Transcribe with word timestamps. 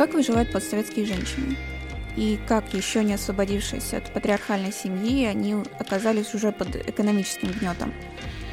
Как 0.00 0.14
выживают 0.14 0.50
постсоветские 0.50 1.04
женщины? 1.04 1.58
И 2.16 2.38
как 2.48 2.72
еще 2.72 3.04
не 3.04 3.12
освободившись 3.12 3.92
от 3.92 4.10
патриархальной 4.10 4.72
семьи, 4.72 5.26
они 5.26 5.56
оказались 5.78 6.32
уже 6.32 6.52
под 6.52 6.74
экономическим 6.74 7.50
гнетом? 7.50 7.92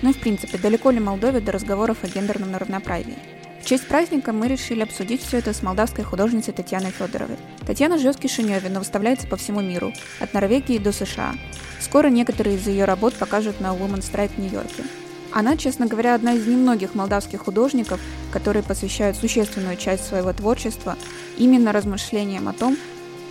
Ну 0.02 0.09
и 0.09 0.13
в 0.13 0.20
принципе, 0.20 0.57
далеко 0.57 0.91
ли 0.91 0.99
Молдове 0.99 1.39
до 1.39 1.54
разговоров 1.54 1.99
о 2.02 2.07
гендерном 2.07 2.54
равноправии? 2.57 3.18
В 3.62 3.66
честь 3.66 3.88
праздника 3.88 4.34
мы 4.34 4.49
решили 4.49 4.81
обсудить 4.81 5.21
все 5.21 5.38
это 5.38 5.54
с 5.54 5.63
молдавской 5.63 6.04
художницей 6.04 6.54
Татьяной 6.54 6.91
Федоровой. 6.91 7.38
Татьяна 7.66 7.98
живет 7.98 8.18
в 8.18 8.20
Кишиневе, 8.20 8.68
но 8.68 8.79
выставляется 8.79 9.25
по 9.25 9.38
всему 9.38 9.61
миру, 9.61 9.93
от 10.20 10.34
Норвегии 10.34 10.79
до 10.79 10.91
США. 10.91 11.34
Скоро 11.79 12.09
некоторые 12.09 12.57
из 12.57 12.68
ее 12.68 12.84
работ 12.84 13.13
покажут 13.13 13.62
на 13.62 13.68
Women's 13.68 14.12
Strike 14.12 14.35
в 14.35 14.38
Нью-Йорке. 14.38 14.84
Она, 15.32 15.55
честно 15.55 15.85
говоря, 15.88 16.16
одна 16.16 16.34
из 16.34 16.48
немногих 16.48 16.95
молдавских 16.95 17.41
художников, 17.41 17.99
которые 18.32 18.63
посвящают 18.63 19.18
существенную 19.18 19.77
часть 19.77 20.05
своего 20.05 20.34
творчества 20.34 20.98
именно 21.38 21.72
размышлениям 21.72 22.48
о 22.48 22.54
том, 22.54 22.77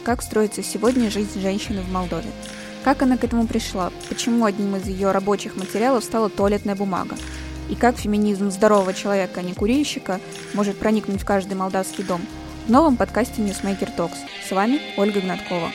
как 0.05 0.23
строится 0.23 0.63
сегодня 0.63 1.11
жизнь 1.11 1.41
женщины 1.41 1.83
в 1.83 1.91
Молдове. 1.91 2.31
Как 2.85 3.03
она 3.03 3.17
к 3.17 3.25
этому 3.25 3.47
пришла? 3.47 3.91
Почему 4.09 4.45
одним 4.45 4.77
из 4.77 4.87
ее 4.87 5.11
рабочих 5.11 5.57
материалов 5.57 6.05
стала 6.05 6.31
туалетная 6.31 6.77
бумага? 6.77 7.17
И 7.69 7.75
как 7.75 7.97
феминизм 7.97 8.51
здорового 8.51 8.95
человека, 8.95 9.41
а 9.41 9.43
не 9.43 9.55
курильщика, 9.55 10.21
может 10.55 10.79
проникнуть 10.79 11.23
в 11.23 11.25
каждый 11.25 11.55
молдавский 11.55 12.05
дом? 12.05 12.21
В 12.67 12.71
новом 12.71 12.97
подкасте 12.97 13.43
Newsmaker 13.43 13.95
Talks. 13.97 14.19
С 14.49 14.53
вами 14.53 14.81
Ольга 14.97 15.21
Гнаткова. 15.21 15.73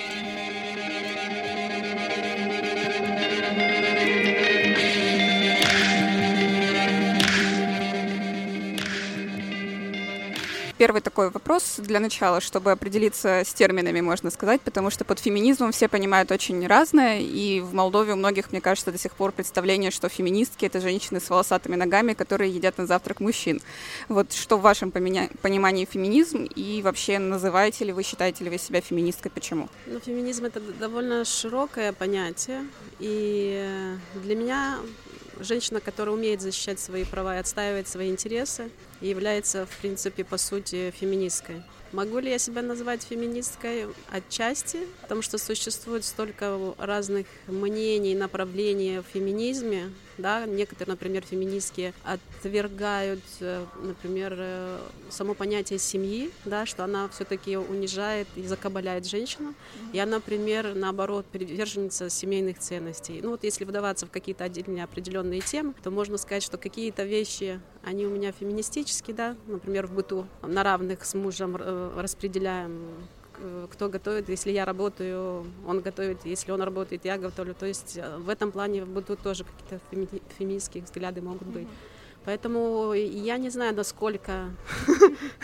Первый 10.82 11.02
такой 11.02 11.30
вопрос 11.30 11.76
для 11.78 12.00
начала, 12.00 12.42
чтобы 12.42 12.72
определиться 12.72 13.44
с 13.46 13.54
терминами, 13.54 14.02
можно 14.02 14.32
сказать, 14.32 14.62
потому 14.62 14.90
что 14.90 15.06
под 15.06 15.20
феминизмом 15.20 15.72
все 15.74 15.88
понимают 15.88 16.32
очень 16.32 16.66
разное, 16.66 17.20
и 17.20 17.60
в 17.60 17.76
Молдове 17.76 18.14
у 18.14 18.16
многих, 18.16 18.52
мне 18.52 18.62
кажется, 18.62 18.92
до 18.92 18.98
сих 18.98 19.12
пор 19.12 19.32
представление, 19.32 19.92
что 19.92 20.10
феминистки— 20.10 20.66
это 20.68 20.82
женщины 20.82 21.20
с 21.20 21.30
волосатыми 21.30 21.76
ногами, 21.76 22.14
которые 22.14 22.50
едят 22.50 22.80
на 22.80 22.88
завтрак 22.88 23.20
мужчин. 23.20 23.62
Вот 24.10 24.34
что 24.34 24.58
в 24.58 24.62
вашем 24.62 24.90
понимании 24.90 25.86
феминизм, 25.86 26.46
и 26.46 26.82
вообще 26.82 27.20
называете 27.20 27.86
ли 27.86 27.94
вы, 27.94 28.02
считаете 28.02 28.44
ли 28.44 28.50
вы 28.50 28.58
себя 28.58 28.82
феминисткой, 28.82 29.30
почему? 29.30 29.70
Ну, 29.86 30.00
феминизм— 30.00 30.46
это 30.48 30.62
довольно 30.62 31.26
широкое 31.26 31.94
понятие, 31.94 32.66
и 32.98 33.94
для 34.16 34.36
меня 34.36 34.80
женщина, 35.42 35.80
которая 35.80 36.16
умеет 36.16 36.42
защищать 36.42 36.80
свои 36.80 37.04
права 37.04 37.36
и 37.36 37.40
отстаивать 37.40 37.88
свои 37.88 38.10
интересы, 38.10 38.70
и 39.02 39.08
является, 39.08 39.66
в 39.66 39.78
принципе, 39.78 40.24
по 40.24 40.38
сути, 40.38 40.92
феминисткой. 40.92 41.64
Могу 41.92 42.20
ли 42.20 42.32
я 42.32 42.40
себя 42.40 42.62
назвать 42.62 43.04
феминисткой? 43.04 43.88
Отчасти, 44.10 44.88
потому 45.02 45.22
что 45.22 45.38
существует 45.38 46.06
столько 46.06 46.58
разных 46.78 47.28
мнений, 47.48 48.16
направлений 48.16 49.00
в 49.00 49.06
феминизме, 49.14 49.92
да, 50.18 50.46
некоторые, 50.46 50.94
например, 50.94 51.24
феминистки 51.24 51.94
отвергают, 52.04 53.22
э, 53.40 53.66
например, 53.82 54.36
э, 54.38 54.80
само 55.10 55.34
понятие 55.34 55.80
семьи, 55.80 56.32
да, 56.46 56.66
что 56.66 56.84
она 56.84 57.10
все-таки 57.10 57.58
унижает 57.58 58.28
и 58.36 58.44
закабаляет 58.44 59.06
женщину. 59.06 59.54
Я, 59.94 60.06
например, 60.06 60.76
наоборот, 60.76 61.26
приверженница 61.26 62.10
семейных 62.10 62.60
ценностей. 62.60 63.20
Ну 63.22 63.32
вот 63.32 63.44
если 63.44 63.66
вдаваться 63.66 64.06
в 64.06 64.12
какие-то 64.12 64.44
отдельные 64.44 64.84
определенные 64.84 65.42
темы, 65.42 65.74
то 65.84 65.92
можно 65.92 66.18
сказать, 66.18 66.44
что 66.44 66.58
какие-то 66.58 67.04
вещи, 67.04 67.60
они 67.84 68.06
у 68.06 68.10
меня 68.10 68.32
феминистические, 68.32 69.16
да, 69.16 69.36
например, 69.48 69.88
в 69.88 69.94
быту 69.94 70.28
на 70.42 70.64
равных 70.64 71.06
с 71.06 71.14
мужем 71.14 71.58
э, 71.60 71.92
распределяем 71.98 72.86
кто 73.72 73.90
готовит, 73.90 74.30
если 74.30 74.52
я 74.52 74.66
работаю, 74.66 75.46
он 75.68 75.82
готовит, 75.82 76.26
если 76.26 76.52
он 76.52 76.62
работает, 76.62 77.06
я 77.06 77.18
готовлю. 77.18 77.54
То 77.54 77.66
есть 77.66 77.98
э, 77.98 78.18
в 78.18 78.30
этом 78.30 78.52
плане 78.52 78.86
будут 78.86 79.20
тоже 79.22 79.44
какие-то 79.44 79.84
феминистские 80.38 80.84
взгляды 80.84 81.22
могут 81.22 81.48
быть. 81.48 81.68
Поэтому 82.24 82.94
я 82.94 83.38
не 83.38 83.50
знаю, 83.50 83.76
насколько 83.76 84.52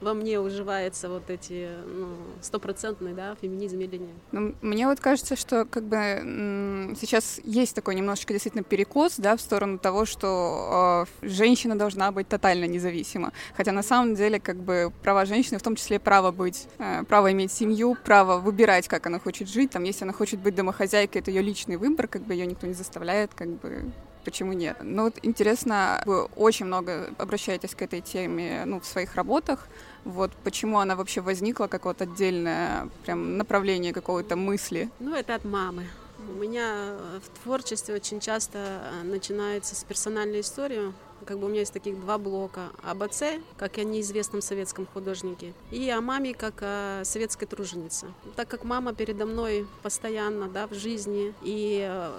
во 0.00 0.14
мне 0.14 0.40
уживается 0.40 1.08
вот 1.08 1.28
эти 1.30 1.68
ну, 1.86 2.08
стопроцентный 2.40 3.12
да, 3.12 3.36
феминизм 3.40 3.80
или 3.80 3.96
нет. 3.96 4.14
Ну, 4.32 4.54
мне 4.62 4.86
вот 4.86 5.00
кажется, 5.00 5.36
что 5.36 5.64
как 5.64 5.84
бы 5.84 6.94
сейчас 6.98 7.40
есть 7.44 7.74
такой 7.74 7.94
немножечко 7.94 8.32
действительно 8.32 8.64
перекос 8.64 9.16
да, 9.16 9.36
в 9.36 9.40
сторону 9.40 9.78
того, 9.78 10.04
что 10.04 11.06
э, 11.22 11.26
женщина 11.26 11.76
должна 11.76 12.12
быть 12.12 12.28
тотально 12.28 12.64
независима. 12.64 13.32
Хотя 13.56 13.72
на 13.72 13.82
самом 13.82 14.14
деле 14.14 14.40
как 14.40 14.56
бы 14.56 14.92
права 15.02 15.24
женщины, 15.24 15.58
в 15.58 15.62
том 15.62 15.76
числе 15.76 15.98
право 15.98 16.30
быть, 16.30 16.66
э, 16.78 17.04
право 17.04 17.30
иметь 17.32 17.52
семью, 17.52 17.96
право 18.04 18.38
выбирать, 18.38 18.88
как 18.88 19.06
она 19.06 19.18
хочет 19.18 19.48
жить. 19.48 19.70
Там, 19.70 19.84
если 19.84 20.04
она 20.04 20.12
хочет 20.12 20.40
быть 20.40 20.54
домохозяйкой, 20.54 21.20
это 21.20 21.30
ее 21.30 21.42
личный 21.42 21.76
выбор, 21.76 22.08
как 22.08 22.22
бы 22.22 22.34
ее 22.34 22.46
никто 22.46 22.66
не 22.66 22.74
заставляет, 22.74 23.32
как 23.34 23.48
бы 23.48 23.90
почему 24.24 24.52
нет. 24.52 24.76
Ну 24.82 25.04
вот 25.04 25.18
интересно, 25.22 26.02
вы 26.06 26.24
очень 26.24 26.66
много 26.66 27.10
обращаетесь 27.18 27.74
к 27.74 27.82
этой 27.82 28.00
теме 28.00 28.64
ну, 28.66 28.80
в 28.80 28.86
своих 28.86 29.14
работах. 29.14 29.68
Вот 30.04 30.30
почему 30.44 30.78
она 30.78 30.96
вообще 30.96 31.20
возникла, 31.20 31.66
как 31.66 31.84
вот 31.84 32.00
отдельное 32.02 32.88
прям 33.04 33.36
направление 33.36 33.92
какой-то 33.92 34.36
мысли? 34.36 34.88
Ну, 34.98 35.14
это 35.14 35.34
от 35.34 35.44
мамы. 35.44 35.86
У 36.28 36.32
меня 36.32 36.96
в 37.24 37.42
творчестве 37.42 37.94
очень 37.94 38.20
часто 38.20 38.58
э, 38.58 39.04
начинается 39.04 39.74
с 39.74 39.84
персональной 39.84 40.40
истории 40.40 40.92
как 41.24 41.38
бы 41.38 41.46
у 41.46 41.48
меня 41.48 41.60
есть 41.60 41.72
таких 41.72 42.00
два 42.00 42.18
блока. 42.18 42.70
Об 42.82 43.02
отце, 43.02 43.40
как 43.56 43.78
о 43.78 43.84
неизвестном 43.84 44.42
советском 44.42 44.86
художнике, 44.86 45.52
и 45.70 45.88
о 45.90 46.00
маме, 46.00 46.34
как 46.34 46.54
о 46.62 47.02
советской 47.04 47.46
труженице. 47.46 48.08
Так 48.36 48.48
как 48.48 48.64
мама 48.64 48.94
передо 48.94 49.26
мной 49.26 49.66
постоянно 49.82 50.48
да, 50.48 50.66
в 50.66 50.74
жизни, 50.74 51.34
и 51.42 51.86
э, 51.88 52.12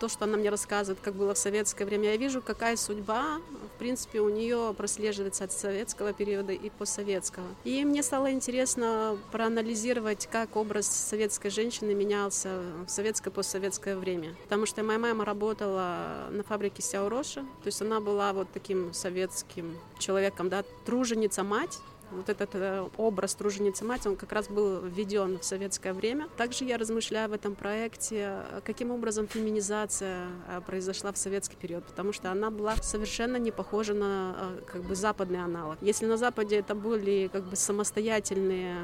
то, 0.00 0.08
что 0.08 0.24
она 0.24 0.36
мне 0.36 0.50
рассказывает, 0.50 1.00
как 1.02 1.14
было 1.14 1.34
в 1.34 1.38
советское 1.38 1.84
время, 1.84 2.10
я 2.10 2.16
вижу, 2.16 2.42
какая 2.42 2.76
судьба, 2.76 3.38
в 3.74 3.78
принципе, 3.78 4.20
у 4.20 4.28
нее 4.28 4.74
прослеживается 4.76 5.44
от 5.44 5.52
советского 5.52 6.12
периода 6.12 6.52
и 6.52 6.70
постсоветского. 6.70 7.46
И 7.64 7.84
мне 7.84 8.02
стало 8.02 8.32
интересно 8.32 9.18
проанализировать, 9.32 10.28
как 10.30 10.56
образ 10.56 10.86
советской 10.86 11.50
женщины 11.50 11.94
менялся 11.94 12.60
в 12.86 12.90
советское 12.90 13.30
постсоветское 13.30 13.96
время. 13.96 14.34
Потому 14.44 14.66
что 14.66 14.82
моя 14.82 14.98
мама 14.98 15.24
работала 15.24 16.28
на 16.30 16.42
фабрике 16.42 16.82
Сяуроша, 16.82 17.40
то 17.40 17.66
есть 17.66 17.80
она 17.82 18.00
была 18.00 18.31
вот 18.32 18.48
таким 18.52 18.92
советским 18.92 19.78
человеком, 19.98 20.48
да, 20.48 20.64
труженица-мать, 20.84 21.78
вот 22.12 22.28
этот 22.28 22.50
э, 22.54 22.88
образ 22.96 23.34
труженицы-мать, 23.34 24.06
он 24.06 24.16
как 24.16 24.32
раз 24.32 24.48
был 24.48 24.80
введен 24.80 25.38
в 25.38 25.44
советское 25.44 25.92
время. 25.92 26.28
Также 26.36 26.64
я 26.64 26.78
размышляю 26.78 27.30
в 27.30 27.32
этом 27.32 27.54
проекте, 27.54 28.40
каким 28.64 28.90
образом 28.90 29.26
феминизация 29.26 30.26
э, 30.48 30.60
произошла 30.64 31.12
в 31.12 31.18
советский 31.18 31.56
период, 31.56 31.84
потому 31.84 32.12
что 32.12 32.30
она 32.30 32.50
была 32.50 32.76
совершенно 32.76 33.36
не 33.36 33.50
похожа 33.50 33.94
на 33.94 34.36
э, 34.36 34.60
как 34.70 34.82
бы 34.82 34.94
западный 34.94 35.42
аналог. 35.42 35.78
Если 35.80 36.06
на 36.06 36.16
Западе 36.16 36.56
это 36.56 36.74
были 36.74 37.28
как 37.32 37.44
бы 37.44 37.56
самостоятельные 37.56 38.76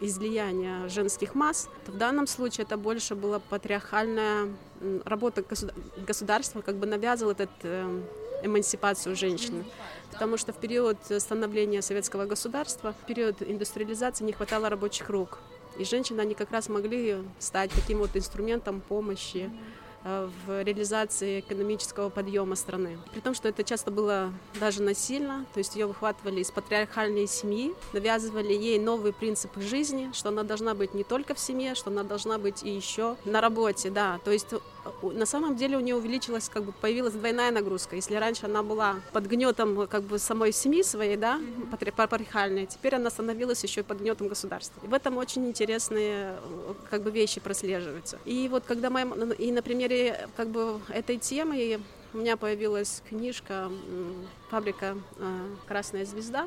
излияния 0.00 0.88
женских 0.88 1.34
масс, 1.34 1.68
то 1.86 1.92
в 1.92 1.96
данном 1.96 2.26
случае 2.26 2.64
это 2.64 2.76
больше 2.76 3.14
была 3.14 3.38
патриархальная 3.38 4.48
работа 5.04 5.42
государства, 6.06 6.60
как 6.60 6.76
бы 6.76 6.86
навязывал 6.86 7.32
этот 7.32 7.50
эмансипацию 8.42 9.16
женщины. 9.16 9.64
Потому 10.12 10.36
что 10.36 10.52
в 10.52 10.56
период 10.56 10.98
становления 11.18 11.82
советского 11.82 12.26
государства, 12.26 12.94
в 13.02 13.06
период 13.06 13.42
индустриализации 13.42 14.24
не 14.24 14.32
хватало 14.32 14.68
рабочих 14.68 15.08
рук. 15.08 15.38
И 15.78 15.84
женщины, 15.84 16.20
они 16.20 16.34
как 16.34 16.50
раз 16.50 16.68
могли 16.68 17.18
стать 17.38 17.70
таким 17.70 17.98
вот 17.98 18.16
инструментом 18.16 18.80
помощи 18.80 19.50
Э, 20.02 20.30
в 20.46 20.62
реализации 20.62 21.40
экономического 21.40 22.08
подъема 22.08 22.56
страны. 22.56 22.98
При 23.12 23.20
том, 23.20 23.34
что 23.34 23.48
это 23.48 23.62
часто 23.62 23.90
было 23.90 24.32
даже 24.58 24.82
насильно, 24.82 25.44
то 25.52 25.58
есть 25.58 25.76
ее 25.76 25.86
выхватывали 25.86 26.40
из 26.40 26.50
патриархальной 26.50 27.26
семьи, 27.26 27.74
навязывали 27.92 28.54
ей 28.54 28.78
новые 28.78 29.12
принципы 29.12 29.60
жизни, 29.60 30.10
что 30.14 30.30
она 30.30 30.42
должна 30.42 30.74
быть 30.74 30.94
не 30.94 31.04
только 31.04 31.34
в 31.34 31.38
семье, 31.38 31.74
что 31.74 31.90
она 31.90 32.02
должна 32.02 32.38
быть 32.38 32.62
и 32.62 32.70
еще 32.70 33.16
на 33.26 33.42
работе, 33.42 33.90
да. 33.90 34.18
То 34.24 34.30
есть 34.30 34.48
на 35.02 35.26
самом 35.26 35.56
деле 35.56 35.76
у 35.76 35.80
нее 35.80 35.96
увеличилась, 35.96 36.48
как 36.48 36.64
бы 36.64 36.72
появилась 36.72 37.14
двойная 37.14 37.50
нагрузка. 37.50 37.96
Если 37.96 38.14
раньше 38.14 38.46
она 38.46 38.62
была 38.62 38.96
под 39.12 39.26
гнетом 39.26 39.86
как 39.88 40.02
бы 40.02 40.18
самой 40.18 40.52
семьи 40.52 40.82
своей, 40.82 41.16
да, 41.16 41.40
патриархальной, 41.70 42.66
теперь 42.66 42.94
она 42.94 43.10
становилась 43.10 43.62
еще 43.64 43.82
под 43.82 44.00
гнетом 44.00 44.28
государства. 44.28 44.80
И 44.84 44.88
в 44.88 44.94
этом 44.94 45.16
очень 45.16 45.46
интересные 45.46 46.36
как 46.90 47.02
бы 47.02 47.10
вещи 47.10 47.40
прослеживаются. 47.40 48.18
И 48.24 48.48
вот 48.48 48.64
когда 48.66 48.90
моя, 48.90 49.06
и, 49.38 49.52
например, 49.52 49.80
примере 49.80 50.28
как 50.36 50.48
бы 50.48 50.80
этой 50.88 51.16
темы 51.16 51.80
у 52.12 52.18
меня 52.18 52.36
появилась 52.36 53.02
книжка 53.08 53.70
«Фабрика 54.50 54.96
э, 55.16 55.48
Красная 55.66 56.04
звезда», 56.04 56.46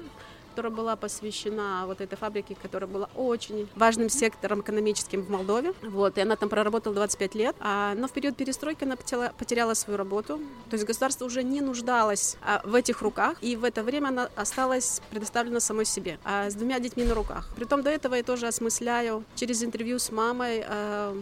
которая 0.54 0.72
была 0.72 0.96
посвящена 0.96 1.86
вот 1.88 2.00
этой 2.00 2.16
фабрике, 2.16 2.56
которая 2.62 2.88
была 2.88 3.10
очень 3.16 3.68
важным 3.76 4.08
сектором 4.08 4.62
экономическим 4.62 5.24
в 5.24 5.30
Молдове. 5.32 5.74
Вот, 5.82 6.20
и 6.20 6.22
она 6.22 6.36
там 6.36 6.48
проработала 6.48 6.94
25 6.94 7.34
лет. 7.34 7.56
А, 7.60 7.96
но 7.96 8.08
в 8.08 8.12
период 8.12 8.38
перестройки 8.38 8.84
она 8.84 8.96
потеряла, 8.96 9.34
потеряла 9.36 9.74
свою 9.74 9.98
работу. 9.98 10.40
То 10.70 10.76
есть 10.76 10.86
государство 10.86 11.26
уже 11.26 11.42
не 11.42 11.62
нуждалось 11.62 12.38
а, 12.46 12.62
в 12.64 12.76
этих 12.76 13.02
руках, 13.02 13.38
и 13.42 13.56
в 13.56 13.64
это 13.64 13.82
время 13.82 14.10
она 14.10 14.30
осталась 14.36 15.02
предоставлена 15.10 15.60
самой 15.60 15.86
себе, 15.86 16.20
а, 16.24 16.52
с 16.52 16.54
двумя 16.54 16.80
детьми 16.80 17.04
на 17.04 17.16
руках. 17.16 17.50
Притом 17.56 17.82
до 17.82 17.90
этого 17.90 18.14
я 18.14 18.22
тоже 18.22 18.46
осмысляю 18.46 19.24
через 19.34 19.64
интервью 19.64 19.98
с 19.98 20.12
мамой, 20.12 20.64
а, 20.68 21.18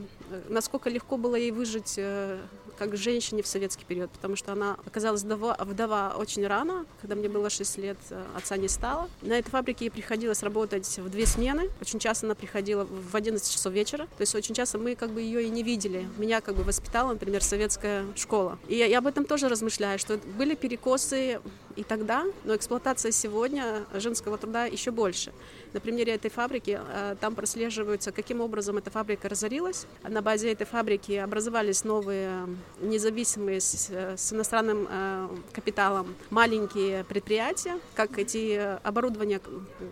насколько 0.50 0.90
легко 0.90 1.16
было 1.16 1.36
ей 1.36 1.52
выжить 1.52 1.94
э, 1.98 2.38
как 2.82 2.98
женщине 2.98 3.44
в 3.44 3.48
советский 3.48 3.86
период, 3.86 4.10
потому 4.10 4.36
что 4.36 4.54
она 4.54 4.76
оказалась 4.88 5.22
вдова, 5.22 5.56
вдова 5.60 6.16
очень 6.18 6.48
рано, 6.48 6.88
когда 7.00 7.14
мне 7.14 7.30
было 7.30 7.48
6 7.48 7.78
лет, 7.78 7.98
э, 8.10 8.24
отца 8.36 8.58
не 8.58 8.68
стало. 8.68 9.08
На 9.22 9.34
этой 9.34 9.52
фабрике 9.52 9.86
ей 9.86 9.92
приходилось 9.92 10.42
работать 10.42 10.98
в 10.98 11.08
две 11.08 11.28
смены. 11.28 11.70
Очень 11.80 12.00
часто 12.00 12.26
она 12.26 12.34
приходила 12.34 12.86
в 12.86 13.16
11 13.16 13.54
часов 13.54 13.72
вечера. 13.72 14.08
То 14.18 14.22
есть 14.22 14.34
очень 14.34 14.56
часто 14.56 14.80
мы 14.80 14.96
как 14.96 15.12
бы 15.12 15.22
ее 15.22 15.44
и 15.44 15.50
не 15.50 15.62
видели. 15.62 16.10
Меня 16.18 16.42
как 16.42 16.56
бы 16.56 16.64
воспитала, 16.64 17.14
например, 17.14 17.44
советская 17.44 18.04
школа. 18.16 18.58
И 18.68 18.76
я, 18.76 18.88
я 18.88 18.98
об 18.98 19.06
этом 19.06 19.26
тоже 19.26 19.48
размышляю, 19.48 20.00
что 20.00 20.18
были 20.18 20.56
перекосы 20.56 21.40
и 21.76 21.84
тогда, 21.84 22.26
но 22.44 22.56
эксплуатация 22.56 23.12
сегодня 23.12 23.86
женского 23.94 24.38
труда 24.38 24.66
еще 24.66 24.92
больше. 24.92 25.32
На 25.74 25.80
примере 25.80 26.14
этой 26.14 26.30
фабрики 26.30 26.80
э, 26.82 27.16
там 27.22 27.34
прослеживается, 27.34 28.12
каким 28.12 28.42
образом 28.42 28.78
эта 28.78 28.92
фабрика 28.92 29.30
разорилась. 29.30 29.88
На 30.04 30.22
базе 30.22 30.52
этой 30.52 30.66
фабрики 30.66 31.14
образовались 31.14 31.86
новые 31.86 32.46
независимые 32.82 33.62
с, 33.62 33.90
с 33.90 34.34
иностранным 34.34 34.88
э, 34.90 35.30
капиталом 35.54 36.14
маленькие 36.30 37.06
предприятия, 37.06 37.80
как 37.96 38.18
эти 38.18 38.78
оборудования 38.84 39.40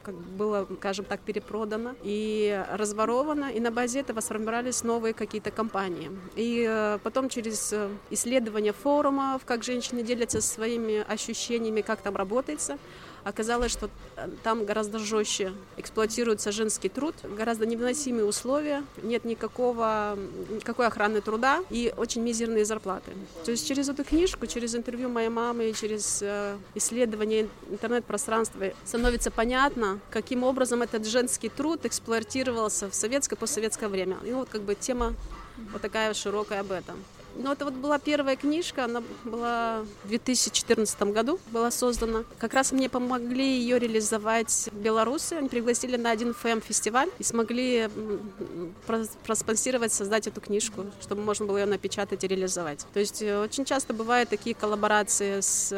как 0.04 0.16
было, 0.16 0.68
скажем 0.80 1.06
так, 1.06 1.22
перепродано 1.22 1.96
и 2.04 2.62
разворовано, 2.74 3.50
и 3.52 3.62
на 3.62 3.72
базе 3.72 4.02
этого 4.02 4.20
сформировались 4.20 4.84
новые 4.84 5.14
какие-то 5.14 5.52
компании. 5.52 6.12
И 6.36 6.66
э, 6.68 7.00
потом 7.04 7.30
через 7.30 7.74
исследование 8.10 8.74
форумов, 8.74 9.46
как 9.46 9.64
женщины 9.64 10.04
делятся 10.04 10.42
своими 10.42 11.06
ощущениями, 11.10 11.79
как 11.82 12.02
там 12.02 12.16
работается, 12.16 12.78
Оказалось, 13.24 13.72
что 13.72 13.90
э, 14.16 14.30
там 14.44 14.66
гораздо 14.66 15.00
жестче 15.00 15.52
эксплуатируется 15.78 16.52
женский 16.52 16.90
труд, 16.90 17.16
гораздо 17.24 17.66
невыносимые 17.66 18.26
условия, 18.26 18.84
нет 19.04 19.26
никакого, 19.26 20.18
никакой 20.50 20.88
охраны 20.88 21.22
труда 21.22 21.64
и 21.70 21.94
очень 21.98 22.22
мизерные 22.22 22.66
зарплаты. 22.66 23.12
То 23.46 23.52
есть 23.52 23.68
через 23.68 23.90
эту 23.90 24.04
книжку, 24.04 24.48
через 24.48 24.76
интервью 24.76 25.10
моей 25.10 25.30
мамы 25.30 25.74
через 25.74 26.20
э, 26.22 26.58
исследование 26.76 27.50
интернет-пространства 27.70 28.72
становится 28.86 29.32
понятно, 29.32 30.00
каким 30.10 30.44
образом 30.44 30.82
этот 30.82 31.06
женский 31.06 31.50
труд 31.50 31.86
эксплуатировался 31.86 32.90
в 32.90 32.96
советское 32.96 33.36
постсоветское 33.36 33.90
время. 33.90 34.18
И 34.26 34.32
вот 34.32 34.50
как 34.50 34.62
бы 34.62 34.76
тема 34.76 35.14
вот 35.74 35.82
такая 35.82 36.14
широкая 36.14 36.62
об 36.62 36.72
этом. 36.72 37.04
Ну, 37.40 37.54
это 37.54 37.64
вот 37.64 37.74
была 37.76 38.00
первая 38.00 38.36
книжка, 38.36 38.84
она 38.84 39.02
была 39.24 39.86
в 40.04 40.10
2014 40.10 41.02
году, 41.04 41.40
была 41.52 41.72
создана. 41.72 42.26
Как 42.38 42.54
раз 42.54 42.74
мне 42.74 42.90
помогли 42.90 43.60
ее 43.60 43.80
реализовать 43.80 44.70
белорусы. 44.74 45.34
Они 45.34 45.48
пригласили 45.48 45.96
на 45.96 46.12
один 46.12 46.34
ФМ-фестиваль 46.34 47.10
и 47.18 47.24
смогли 47.24 47.90
проспонсировать, 49.26 49.94
создать 49.94 50.28
эту 50.28 50.42
книжку, 50.42 50.88
чтобы 51.02 51.22
можно 51.24 51.46
было 51.46 51.60
ее 51.60 51.66
напечатать 51.66 52.26
и 52.26 52.28
реализовать. 52.28 52.86
То 52.94 53.00
есть 53.00 53.22
э, 53.22 53.42
очень 53.42 53.64
часто 53.64 53.94
бывают 53.94 54.30
такие 54.30 54.54
коллаборации 54.54 55.40
с, 55.40 55.72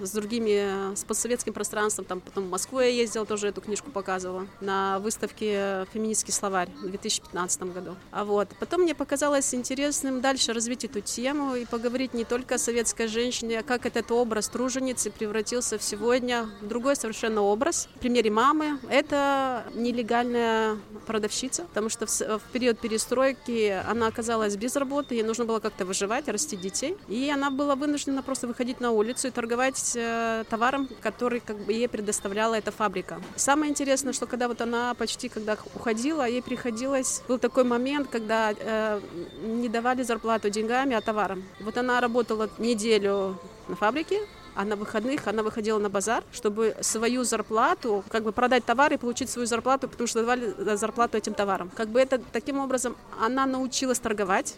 с 0.00 0.10
другими, 0.12 0.94
с 0.96 1.04
постсоветским 1.04 1.52
пространством. 1.52 2.06
Там 2.06 2.20
потом 2.20 2.44
в 2.44 2.50
Москву 2.50 2.80
я 2.80 2.88
ездила, 2.88 3.26
тоже 3.26 3.48
эту 3.48 3.60
книжку 3.60 3.90
показывала 3.90 4.46
на 4.62 4.98
выставке 5.00 5.86
«Феминистский 5.92 6.32
словарь» 6.32 6.70
в 6.82 6.88
2015 6.88 7.62
году. 7.64 7.96
А 8.12 8.24
вот. 8.24 8.48
Потом 8.58 8.82
мне 8.82 8.94
показалось 8.94 9.54
интересным 9.54 10.22
дальше 10.22 10.54
развить 10.54 10.84
эту 10.84 11.01
тему 11.04 11.54
и 11.54 11.64
поговорить 11.64 12.14
не 12.14 12.24
только 12.24 12.56
о 12.56 12.58
советской 12.58 13.06
женщине, 13.06 13.60
а 13.60 13.62
как 13.62 13.86
этот 13.86 14.10
образ 14.10 14.48
труженицы 14.48 15.10
превратился 15.10 15.78
в 15.78 15.82
сегодня 15.82 16.48
в 16.60 16.68
другой 16.68 16.96
совершенно 16.96 17.42
образ. 17.42 17.88
В 17.96 18.00
примере 18.00 18.30
мамы 18.30 18.78
это 18.88 19.64
нелегальная 19.74 20.76
продавщица, 21.06 21.64
потому 21.64 21.88
что 21.88 22.06
в, 22.06 22.40
период 22.52 22.78
перестройки 22.78 23.82
она 23.88 24.06
оказалась 24.06 24.56
без 24.56 24.76
работы, 24.76 25.14
ей 25.14 25.22
нужно 25.22 25.44
было 25.44 25.60
как-то 25.60 25.84
выживать, 25.84 26.28
расти 26.28 26.56
детей, 26.56 26.96
и 27.08 27.30
она 27.30 27.50
была 27.50 27.74
вынуждена 27.74 28.22
просто 28.22 28.46
выходить 28.46 28.80
на 28.80 28.90
улицу 28.90 29.28
и 29.28 29.30
торговать 29.30 29.92
э, 29.96 30.44
товаром, 30.48 30.88
который 31.00 31.40
как 31.40 31.58
бы 31.58 31.72
ей 31.72 31.88
предоставляла 31.88 32.54
эта 32.54 32.70
фабрика. 32.70 33.20
Самое 33.36 33.70
интересное, 33.70 34.12
что 34.12 34.26
когда 34.26 34.48
вот 34.48 34.60
она 34.60 34.94
почти 34.94 35.28
когда 35.28 35.56
уходила, 35.74 36.28
ей 36.28 36.42
приходилось 36.42 37.22
был 37.28 37.38
такой 37.38 37.64
момент, 37.64 38.08
когда 38.10 38.54
э, 38.56 39.00
не 39.44 39.68
давали 39.68 40.02
зарплату 40.02 40.50
деньгами 40.50 40.91
деньгами, 40.92 40.94
а 40.94 41.00
товаром. 41.00 41.42
Вот 41.60 41.76
она 41.76 42.00
работала 42.00 42.48
неделю 42.58 43.36
на 43.68 43.76
фабрике, 43.76 44.20
а 44.54 44.64
на 44.64 44.76
выходных 44.76 45.26
она 45.28 45.42
выходила 45.42 45.78
на 45.78 45.88
базар, 45.88 46.22
чтобы 46.32 46.74
свою 46.80 47.24
зарплату, 47.24 48.04
как 48.10 48.22
бы 48.22 48.32
продать 48.32 48.64
товар 48.64 48.92
и 48.92 48.96
получить 48.96 49.30
свою 49.30 49.46
зарплату, 49.46 49.88
потому 49.88 50.06
что 50.06 50.20
давали 50.20 50.76
зарплату 50.76 51.16
этим 51.16 51.34
товарам. 51.34 51.70
Как 51.74 51.88
бы 51.88 52.00
это 52.00 52.18
таким 52.32 52.58
образом 52.58 52.94
она 53.20 53.46
научилась 53.46 53.98
торговать, 53.98 54.56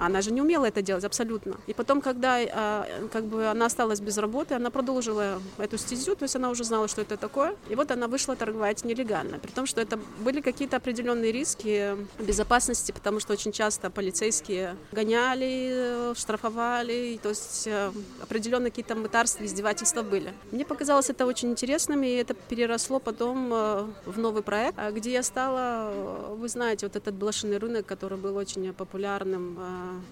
она 0.00 0.22
же 0.22 0.32
не 0.32 0.40
умела 0.40 0.66
это 0.66 0.82
делать 0.82 1.04
абсолютно. 1.04 1.56
И 1.66 1.74
потом, 1.74 2.00
когда 2.00 2.38
а, 2.38 2.86
как 3.12 3.24
бы 3.24 3.46
она 3.46 3.66
осталась 3.66 4.00
без 4.00 4.18
работы, 4.18 4.54
она 4.54 4.70
продолжила 4.70 5.40
эту 5.58 5.78
стезю, 5.78 6.16
то 6.16 6.24
есть 6.24 6.36
она 6.36 6.50
уже 6.50 6.64
знала, 6.64 6.88
что 6.88 7.02
это 7.02 7.16
такое. 7.16 7.54
И 7.68 7.74
вот 7.74 7.90
она 7.90 8.08
вышла 8.08 8.34
торговать 8.36 8.84
нелегально, 8.84 9.38
при 9.38 9.50
том, 9.50 9.66
что 9.66 9.80
это 9.80 9.98
были 10.20 10.40
какие-то 10.40 10.76
определенные 10.76 11.32
риски 11.32 11.96
безопасности, 12.18 12.92
потому 12.92 13.20
что 13.20 13.32
очень 13.32 13.52
часто 13.52 13.90
полицейские 13.90 14.76
гоняли, 14.92 16.14
штрафовали, 16.14 17.20
то 17.22 17.30
есть 17.30 17.66
э, 17.66 17.92
определенные 18.22 18.70
какие-то 18.70 18.94
мытарства, 18.94 19.44
издевательства 19.44 20.02
были. 20.02 20.32
Мне 20.50 20.64
показалось 20.64 21.10
это 21.10 21.26
очень 21.26 21.50
интересным, 21.50 22.02
и 22.02 22.08
это 22.08 22.34
переросло 22.34 23.00
потом 23.00 23.52
э, 23.52 23.86
в 24.06 24.18
новый 24.18 24.42
проект, 24.42 24.78
где 24.92 25.12
я 25.12 25.22
стала, 25.22 25.90
э, 25.92 26.34
вы 26.38 26.48
знаете, 26.48 26.86
вот 26.86 26.96
этот 26.96 27.14
блошиный 27.14 27.58
рынок, 27.58 27.84
который 27.86 28.16
был 28.18 28.36
очень 28.36 28.72
популярным 28.72 29.58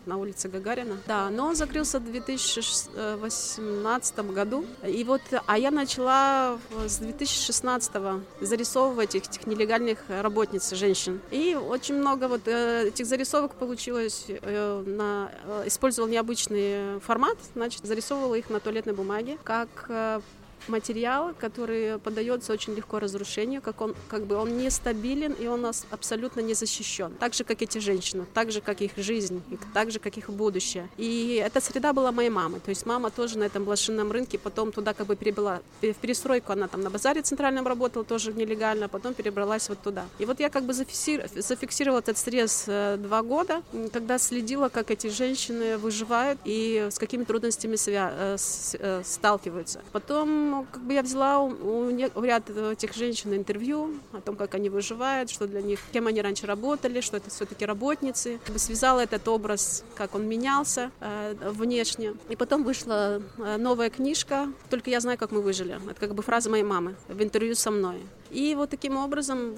на 0.06 0.16
улице 0.16 0.48
Гагарина. 0.48 0.98
Да, 1.06 1.30
но 1.30 1.46
он 1.46 1.56
закрылся 1.56 1.98
в 1.98 2.04
2018 2.04 4.19
году. 4.32 4.64
И 4.86 5.04
вот, 5.04 5.20
а 5.46 5.58
я 5.58 5.70
начала 5.70 6.58
с 6.86 6.98
2016 6.98 7.92
зарисовывать 8.40 9.14
этих 9.14 9.46
нелегальных 9.46 9.98
работниц, 10.08 10.70
женщин. 10.72 11.20
И 11.30 11.54
очень 11.54 11.96
много 11.96 12.28
вот 12.28 12.46
э, 12.46 12.88
этих 12.88 13.06
зарисовок 13.06 13.54
получилось. 13.54 14.26
Э, 14.28 14.82
на, 14.86 15.30
э, 15.44 15.64
использовал 15.66 16.08
необычный 16.08 17.00
формат, 17.00 17.37
значит, 17.54 17.85
зарисовывала 17.85 18.35
их 18.35 18.50
на 18.50 18.61
туалетной 18.61 18.94
бумаге, 18.94 19.38
как 19.44 20.23
материал, 20.67 21.33
который 21.38 21.99
поддается 21.99 22.53
очень 22.53 22.75
легко 22.75 22.99
разрушению, 22.99 23.62
как 23.62 23.81
он, 23.81 23.95
как 24.09 24.25
бы 24.27 24.37
он 24.37 24.59
нестабилен 24.59 25.33
и 25.33 25.47
он 25.47 25.62
нас 25.62 25.87
абсолютно 25.91 26.41
не 26.41 26.55
защищен. 26.55 27.12
Так 27.19 27.35
же, 27.35 27.45
как 27.45 27.62
эти 27.62 27.79
женщины, 27.79 28.27
так 28.35 28.50
же, 28.50 28.61
как 28.61 28.81
их 28.81 28.93
жизнь, 28.97 29.43
и 29.50 29.59
так 29.75 29.91
же, 29.91 29.99
как 29.99 30.17
их 30.17 30.31
будущее. 30.31 30.88
И 30.97 31.43
эта 31.45 31.61
среда 31.61 31.93
была 31.93 32.12
моей 32.12 32.31
мамы. 32.31 32.61
То 32.61 32.71
есть 32.71 32.87
мама 32.87 33.11
тоже 33.11 33.38
на 33.38 33.45
этом 33.45 33.65
блошином 33.65 34.11
рынке, 34.12 34.38
потом 34.38 34.73
туда 34.73 34.95
как 34.95 35.07
бы 35.07 35.17
перебыла. 35.17 35.61
В 35.81 35.95
перестройку 35.95 36.53
она 36.53 36.69
там 36.69 36.81
на 36.83 36.91
базаре 36.91 37.23
центральном 37.23 37.67
работала, 37.67 38.05
тоже 38.05 38.33
нелегально, 38.33 38.87
а 38.87 38.88
потом 38.88 39.15
перебралась 39.15 39.69
вот 39.69 39.81
туда. 39.81 40.07
И 40.19 40.25
вот 40.25 40.41
я 40.41 40.50
как 40.50 40.65
бы 40.65 40.73
зафиксировала 40.73 41.99
этот 41.99 42.19
стресс 42.19 42.65
э, 42.67 42.97
два 42.99 43.23
года, 43.23 43.62
когда 43.93 44.19
следила, 44.19 44.69
как 44.69 44.91
эти 44.91 45.09
женщины 45.09 45.79
выживают 45.79 46.38
и 46.45 46.88
с 46.91 46.99
какими 46.99 47.25
трудностями 47.25 47.75
свя- 47.75 48.12
э, 48.12 48.37
э, 48.79 49.03
сталкиваются. 49.05 49.81
Потом 49.93 50.48
ну, 50.49 50.67
как 50.71 50.83
бы 50.83 50.95
я 50.95 51.02
взяла 51.02 51.38
у, 51.40 51.49
у, 51.49 51.88
у 52.14 52.23
ряд 52.23 52.49
этих 52.50 52.95
женщин 52.95 53.35
интервью 53.35 53.95
о 54.12 54.21
том, 54.21 54.37
как 54.37 54.55
они 54.55 54.69
выживают, 54.69 55.31
что 55.31 55.47
для 55.47 55.62
них, 55.62 55.81
кем 55.93 56.07
они 56.07 56.23
раньше 56.23 56.47
работали, 56.47 57.00
что 57.00 57.17
это 57.17 57.31
все-таки 57.31 57.64
работницы. 57.64 58.38
Как 58.45 58.52
бы 58.52 58.59
связала 58.59 59.00
этот 59.00 59.26
образ, 59.28 59.85
как 59.95 60.14
он 60.14 60.26
менялся 60.26 60.90
э, 61.00 61.35
внешне. 61.52 62.14
И 62.28 62.37
потом 62.37 62.64
вышла 62.64 63.23
э, 63.38 63.57
новая 63.57 63.90
книжка 63.90 64.52
«Только 64.71 64.90
я 64.90 65.00
знаю, 65.00 65.19
как 65.19 65.31
мы 65.31 65.40
выжили». 65.40 65.78
Это 65.90 66.00
как 66.00 66.14
бы 66.14 66.23
фраза 66.23 66.50
моей 66.50 66.64
мамы 66.64 66.97
в 67.09 67.23
интервью 67.23 67.55
со 67.55 67.71
мной. 67.71 68.00
И 68.30 68.54
вот 68.54 68.70
таким 68.70 68.97
образом 68.97 69.56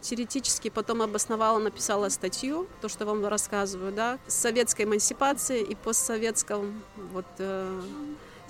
теоретически 0.00 0.68
потом 0.68 1.02
обосновала, 1.02 1.58
написала 1.58 2.08
статью, 2.08 2.66
то, 2.80 2.88
что 2.88 3.06
вам 3.06 3.24
рассказываю, 3.26 3.92
да, 3.92 4.18
с 4.26 4.34
советской 4.34 4.82
эмансипацией 4.82 5.62
и 5.62 5.74
постсоветском 5.74 6.82
вот, 7.12 7.26
э, 7.38 7.80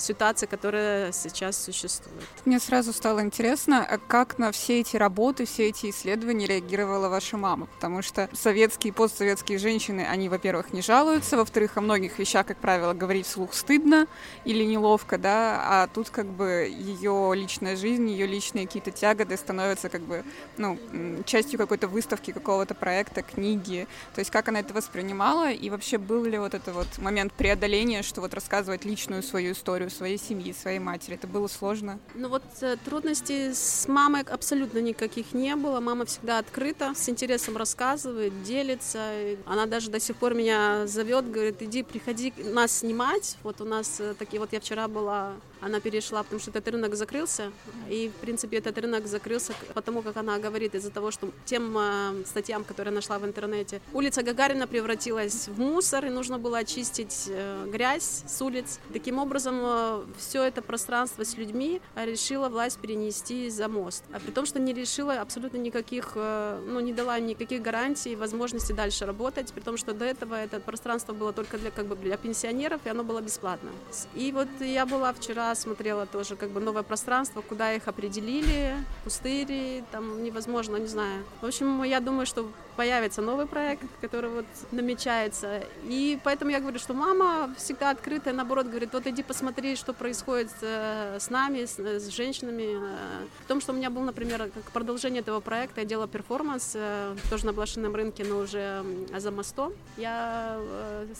ситуации, 0.00 0.47
которая 0.47 1.12
сейчас 1.12 1.62
существует. 1.62 2.25
Мне 2.44 2.58
сразу 2.61 2.92
стало 2.92 3.20
интересно, 3.20 3.85
а 3.85 3.99
как 3.99 4.38
на 4.38 4.52
все 4.52 4.80
эти 4.80 4.97
работы, 4.97 5.44
все 5.44 5.68
эти 5.68 5.90
исследования 5.90 6.47
реагировала 6.47 7.08
ваша 7.08 7.37
мама? 7.37 7.66
Потому 7.66 8.02
что 8.02 8.28
советские 8.32 8.90
и 8.92 8.94
постсоветские 8.94 9.58
женщины, 9.58 10.06
они, 10.08 10.28
во-первых, 10.28 10.73
не 10.73 10.82
жалуются, 10.82 11.37
во-вторых, 11.37 11.76
о 11.76 11.80
многих 11.80 12.18
вещах, 12.18 12.47
как 12.47 12.58
правило, 12.58 12.94
говорить 12.94 13.26
вслух 13.26 13.54
стыдно 13.54 14.06
или 14.44 14.64
неловко, 14.64 15.18
да, 15.18 15.61
а 15.64 15.87
тут 15.88 16.11
как 16.11 16.26
бы 16.26 16.68
ее 16.70 17.32
личная 17.35 17.76
жизнь, 17.76 18.08
ее 18.08 18.26
личные 18.26 18.66
какие-то 18.66 18.90
тяготы 19.18 19.37
становятся 19.37 19.88
как 19.88 20.02
бы, 20.02 20.25
ну, 20.56 20.78
частью 21.25 21.58
какой-то 21.58 21.88
выставки, 21.88 22.30
какого-то 22.30 22.75
проекта, 22.75 23.22
книги. 23.22 23.87
То 24.14 24.20
есть 24.20 24.30
как 24.30 24.48
она 24.48 24.60
это 24.60 24.75
воспринимала, 24.75 25.50
и 25.50 25.70
вообще 25.70 25.98
был 25.98 26.25
ли 26.25 26.38
вот 26.38 26.54
это 26.54 26.72
вот 26.72 26.87
момент 26.98 27.32
преодоления, 27.32 28.02
что 28.02 28.20
вот 28.20 28.34
рассказывать 28.34 28.84
личную 28.84 29.22
свою 29.22 29.52
историю 29.52 29.90
своей 29.90 30.18
семьи, 30.18 30.52
своей 30.52 30.78
матери, 30.78 31.16
это 31.16 31.26
было 31.26 31.48
сложно? 31.48 31.98
Ну 32.14 32.28
вот 32.28 32.44
э, 32.60 32.76
трудностей 32.84 33.52
с 33.54 33.88
мамой 33.88 34.22
абсолютно 34.22 34.78
никаких 34.78 35.34
не 35.34 35.56
было. 35.56 35.80
Мама 35.80 36.04
всегда 36.04 36.38
открыта, 36.38 36.92
с 36.94 37.08
интересом 37.08 37.56
рассказывает, 37.56 38.42
делится. 38.42 39.00
Она 39.46 39.66
даже 39.66 39.90
до 39.90 40.00
сих 40.00 40.16
пор 40.16 40.34
меня 40.34 40.87
зовет, 40.87 41.30
говорит, 41.30 41.62
иди, 41.62 41.82
приходи 41.82 42.32
нас 42.37 42.78
снимать. 42.78 43.37
Вот 43.42 43.60
у 43.60 43.64
нас 43.64 44.00
э, 44.00 44.14
такие, 44.18 44.38
вот 44.40 44.52
я 44.52 44.60
вчера 44.60 44.87
была 44.88 45.32
она 45.60 45.80
перешла, 45.80 46.22
потому 46.22 46.40
что 46.40 46.50
этот 46.50 46.68
рынок 46.68 46.94
закрылся. 46.94 47.52
И, 47.88 48.08
в 48.08 48.20
принципе, 48.20 48.58
этот 48.58 48.78
рынок 48.78 49.06
закрылся 49.09 49.55
потому, 49.75 50.03
как 50.03 50.17
она 50.17 50.38
говорит, 50.38 50.75
из-за 50.75 50.91
того, 50.91 51.11
что 51.11 51.31
тем 51.45 51.77
э, 51.77 52.25
статьям, 52.27 52.65
которые 52.65 52.95
нашла 52.95 53.19
в 53.19 53.25
интернете, 53.25 53.81
улица 53.93 54.23
Гагарина 54.23 54.67
превратилась 54.67 55.49
в 55.49 55.59
мусор, 55.59 56.07
и 56.07 56.11
нужно 56.11 56.38
было 56.38 56.59
очистить 56.59 57.25
э, 57.29 57.67
грязь 57.71 58.25
с 58.27 58.43
улиц. 58.43 58.81
Таким 58.93 59.19
образом, 59.19 59.59
э, 59.61 60.05
все 60.19 60.45
это 60.45 60.62
пространство 60.62 61.25
с 61.25 61.37
людьми 61.37 61.81
решила 61.97 62.49
власть 62.49 62.79
перенести 62.79 63.50
за 63.50 63.69
мост. 63.69 64.05
А 64.12 64.21
при 64.21 64.31
том, 64.31 64.47
что 64.47 64.59
не 64.61 64.73
решила 64.73 65.21
абсолютно 65.21 65.59
никаких, 65.59 66.15
ну, 66.15 66.81
не 66.81 66.93
дала 66.93 67.19
никаких 67.19 67.62
гарантий, 67.62 68.17
возможности 68.17 68.73
дальше 68.73 69.07
работать, 69.07 69.53
при 69.53 69.61
том, 69.61 69.77
что 69.77 69.93
до 69.93 70.05
этого 70.05 70.35
это 70.35 70.61
пространство 70.61 71.12
было 71.12 71.33
только 71.33 71.59
для, 71.59 71.71
как 71.71 71.87
бы, 71.87 71.97
для 71.97 72.17
пенсионеров, 72.17 72.81
и 72.85 72.88
оно 72.88 73.05
было 73.05 73.21
бесплатно. 73.21 73.71
И 74.15 74.33
вот 74.33 74.49
я 74.61 74.87
была 74.87 75.12
вчера 75.12 75.55
смотрела 75.55 76.07
тоже 76.07 76.37
как 76.37 76.50
бы 76.50 76.61
новое 76.61 76.83
пространство, 76.83 77.43
куда 77.43 77.73
их 77.73 77.88
определили, 77.88 78.77
пустыри, 79.05 79.85
там 79.90 80.23
невозможно, 80.23 80.76
не 80.76 80.87
знаю. 80.87 81.25
В 81.40 81.47
общем, 81.47 81.83
я 81.83 82.00
думаю, 82.00 82.26
что 82.26 82.50
появится 82.78 83.23
новый 83.23 83.47
проект, 83.47 83.83
который 84.00 84.31
вот 84.31 84.47
намечается. 84.71 85.64
И 85.83 86.17
поэтому 86.23 86.52
я 86.52 86.61
говорю, 86.61 86.78
что 86.78 86.95
мама 86.95 87.52
всегда 87.57 87.90
открытая, 87.90 88.33
наоборот, 88.33 88.67
говорит, 88.67 88.93
вот 88.93 89.05
иди 89.09 89.25
посмотри, 89.25 89.75
что 89.75 89.93
происходит 89.93 90.52
э, 90.62 91.17
с 91.19 91.28
нами, 91.28 91.64
с, 91.64 91.76
с 91.76 92.07
женщинами. 92.09 92.76
Э, 92.76 93.26
в 93.45 93.49
том, 93.49 93.61
что 93.61 93.73
у 93.73 93.75
меня 93.75 93.90
был, 93.90 94.02
например, 94.02 94.49
как 94.55 94.62
продолжение 94.73 95.23
этого 95.23 95.40
проекта, 95.40 95.81
я 95.81 95.87
делала 95.87 96.07
перформанс, 96.07 96.73
э, 96.75 97.17
тоже 97.31 97.47
на 97.47 97.52
блошином 97.52 97.97
рынке, 97.97 98.25
но 98.25 98.38
уже 98.38 98.85
за 99.17 99.33
мостом. 99.33 99.73
Я 99.97 100.61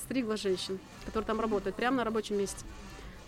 стригла 0.04 0.37
женщин, 0.37 0.78
которые 1.06 1.26
там 1.26 1.40
работают, 1.40 1.75
прямо 1.75 1.97
на 1.97 2.04
рабочем 2.04 2.38
месте. 2.38 2.64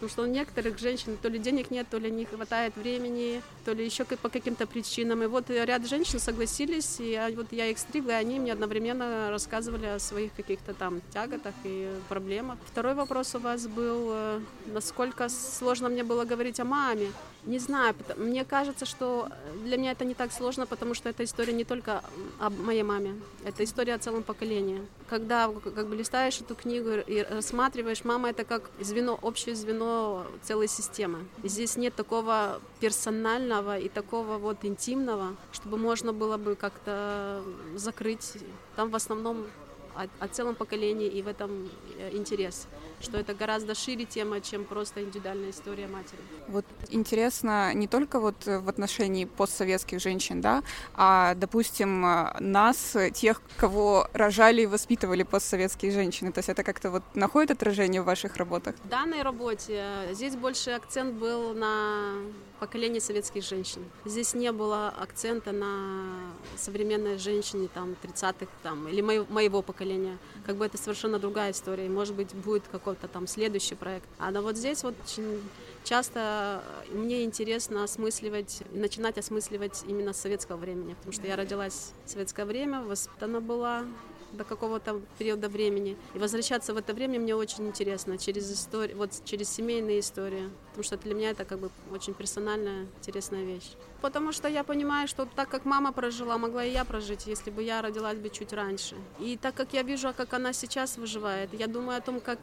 Потому 0.01 0.13
что 0.13 0.23
у 0.23 0.27
некоторых 0.27 0.79
женщин 0.79 1.19
то 1.21 1.29
ли 1.29 1.39
денег 1.39 1.71
нет, 1.71 1.87
то 1.91 1.99
ли 1.99 2.11
не 2.11 2.25
хватает 2.25 2.75
времени, 2.75 3.43
то 3.67 3.73
ли 3.73 3.85
еще 3.85 4.07
по 4.07 4.31
каким-то 4.31 4.67
причинам. 4.67 5.23
И 5.23 5.27
вот 5.27 5.51
ряд 5.51 5.87
женщин 5.87 6.19
согласились, 6.19 6.97
и 7.01 7.21
вот 7.37 7.49
я 7.53 7.67
их 7.67 7.79
стригла, 7.79 8.13
и 8.13 8.15
они 8.15 8.41
мне 8.41 8.55
одновременно 8.55 9.29
рассказывали 9.31 9.85
о 9.85 9.99
своих 9.99 10.33
каких-то 10.33 10.73
там 10.73 11.03
тяготах 11.13 11.53
и 11.65 11.91
проблемах. 12.09 12.57
Второй 12.65 12.95
вопрос 12.95 13.35
у 13.35 13.41
вас 13.41 13.67
был, 13.67 14.09
э, 14.13 14.41
насколько 14.69 15.29
сложно 15.29 15.91
мне 15.91 16.03
было 16.03 16.25
говорить 16.25 16.59
о 16.61 16.65
маме. 16.65 17.09
Не 17.45 17.59
знаю, 17.59 17.95
мне 18.17 18.45
кажется, 18.45 18.85
что 18.85 19.29
для 19.65 19.79
меня 19.79 19.93
это 19.93 20.05
не 20.05 20.15
так 20.15 20.31
сложно, 20.31 20.67
потому 20.67 20.95
что 20.95 21.09
эта 21.09 21.25
история 21.25 21.55
не 21.55 21.65
только 21.65 22.03
о 22.39 22.51
моей 22.51 22.83
маме, 22.83 23.15
это 23.45 23.65
история 23.65 23.95
о 23.95 23.99
целом 23.99 24.23
поколении. 24.23 24.87
Когда 25.09 25.49
как 25.49 25.89
бы 25.89 25.97
листаешь 25.97 26.41
эту 26.41 26.55
книгу 26.55 26.91
и 27.07 27.23
рассматриваешь, 27.23 28.05
мама 28.05 28.31
это 28.31 28.45
как 28.45 28.71
звено, 28.79 29.19
общее 29.23 29.55
звено 29.55 30.27
целой 30.43 30.69
системы. 30.69 31.25
Здесь 31.43 31.77
нет 31.77 31.95
такого 31.95 32.61
персонального 32.79 33.79
и 33.79 33.89
такого 33.89 34.37
вот 34.37 34.59
интимного, 34.65 35.35
чтобы 35.53 35.79
можно 35.79 36.13
было 36.13 36.37
бы 36.37 36.57
как-то 36.57 37.43
закрыть. 37.75 38.35
Там 38.77 38.91
в 38.91 38.97
основном 38.97 39.47
о, 39.95 40.07
о 40.19 40.29
целом 40.29 40.55
поколении 40.55 41.09
и 41.09 41.23
в 41.23 41.29
этом 41.29 41.71
э, 41.99 42.17
интерес 42.17 42.67
что 43.01 43.19
это 43.19 43.35
гораздо 43.35 43.75
шире 43.75 44.05
тема, 44.05 44.41
чем 44.41 44.65
просто 44.65 45.03
индивидуальная 45.03 45.51
история 45.51 45.87
матери. 45.87 46.19
Вот 46.49 46.65
интересно 46.91 47.73
не 47.75 47.87
только 47.87 48.21
вот 48.21 48.47
в 48.47 48.69
отношении 48.69 49.25
постсоветских 49.25 50.01
женщин, 50.01 50.41
да, 50.41 50.63
а, 50.95 51.35
допустим, 51.35 52.03
нас, 52.41 52.97
тех, 53.15 53.43
кого 53.57 54.09
рожали 54.13 54.63
и 54.63 54.67
воспитывали 54.67 55.23
постсоветские 55.23 55.93
женщины. 55.93 56.33
То 56.33 56.39
есть 56.39 56.49
это 56.49 56.63
как-то 56.63 56.91
вот 56.91 57.03
находит 57.15 57.51
отражение 57.53 58.03
в 58.03 58.05
ваших 58.05 58.37
работах? 58.37 58.77
В 58.85 58.89
данной 58.89 59.23
работе 59.23 60.09
здесь 60.13 60.37
больше 60.37 60.71
акцент 60.71 61.15
был 61.15 61.55
на 61.55 62.15
поколение 62.61 63.01
советских 63.01 63.43
женщин. 63.43 63.83
Здесь 64.05 64.35
не 64.35 64.53
было 64.53 64.89
акцента 64.89 65.51
на 65.51 66.31
современной 66.57 67.19
женщине 67.19 67.69
там 67.73 67.97
30-х 68.03 68.47
там, 68.63 68.87
или 68.87 69.01
моего, 69.01 69.27
моего 69.31 69.63
поколения. 69.63 70.19
Как 70.45 70.57
бы 70.57 70.67
это 70.67 70.77
совершенно 70.77 71.19
другая 71.19 71.53
история. 71.53 71.89
может 71.89 72.15
быть, 72.15 72.35
будет 72.35 72.63
какой-то 72.71 73.09
там 73.09 73.27
следующий 73.27 73.75
проект. 73.75 74.09
А 74.19 74.31
но 74.31 74.43
вот 74.43 74.57
здесь 74.57 74.85
вот 74.85 74.95
очень 75.05 75.41
часто 75.85 76.63
мне 76.91 77.25
интересно 77.25 77.85
осмысливать, 77.85 78.63
начинать 78.73 79.17
осмысливать 79.17 79.83
именно 79.89 80.13
с 80.13 80.21
советского 80.21 80.59
времени, 80.59 80.95
потому 80.95 81.13
что 81.13 81.27
я 81.27 81.37
родилась 81.37 81.93
в 82.05 82.11
советское 82.11 82.45
время, 82.45 82.83
воспитана 82.83 83.41
была 83.41 83.85
до 84.33 84.45
какого-то 84.45 85.01
периода 85.19 85.49
времени. 85.49 85.97
И 86.15 86.19
возвращаться 86.19 86.75
в 86.75 86.77
это 86.77 86.95
время 86.95 87.19
мне 87.19 87.35
очень 87.35 87.67
интересно, 87.67 88.19
через 88.19 88.51
историю, 88.53 88.97
вот 88.97 89.11
через 89.25 89.49
семейные 89.51 90.01
истории, 90.01 90.51
потому 90.69 90.85
что 90.85 90.97
для 90.97 91.15
меня 91.15 91.31
это 91.31 91.45
как 91.45 91.59
бы 91.59 91.71
очень 91.93 92.15
персональная, 92.15 92.87
интересная 92.99 93.45
вещь. 93.45 93.73
Потому 94.01 94.33
что 94.33 94.49
я 94.49 94.65
понимаю, 94.65 95.09
что 95.09 95.27
так 95.27 95.49
как 95.49 95.65
мама 95.65 95.93
прожила, 95.93 96.39
могла 96.39 96.65
и 96.65 96.73
я 96.73 96.85
прожить, 96.85 97.27
если 97.27 97.51
бы 97.51 97.63
я 97.63 97.83
родилась 97.83 98.19
бы 98.19 98.31
чуть 98.31 98.53
раньше. 98.53 98.97
И 99.19 99.37
так 99.37 99.55
как 99.55 99.75
я 99.75 99.83
вижу, 99.83 100.13
как 100.17 100.33
она 100.33 100.53
сейчас 100.53 100.97
выживает, 100.97 101.53
я 101.53 101.67
думаю 101.67 101.99
о 101.99 102.01
том, 102.01 102.21
как, 102.21 102.39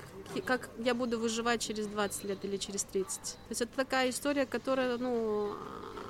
как 0.46 0.70
я 0.78 0.94
буду 0.94 1.20
выживать 1.20 1.62
через 1.62 1.88
20 1.88 2.24
лет 2.26 2.46
или 2.46 2.58
через 2.58 2.84
30. 2.84 3.22
То 3.22 3.38
есть 3.50 3.62
это 3.62 3.76
такая 3.76 4.10
история, 4.10 4.46
которая, 4.46 4.98
ну, 4.98 5.54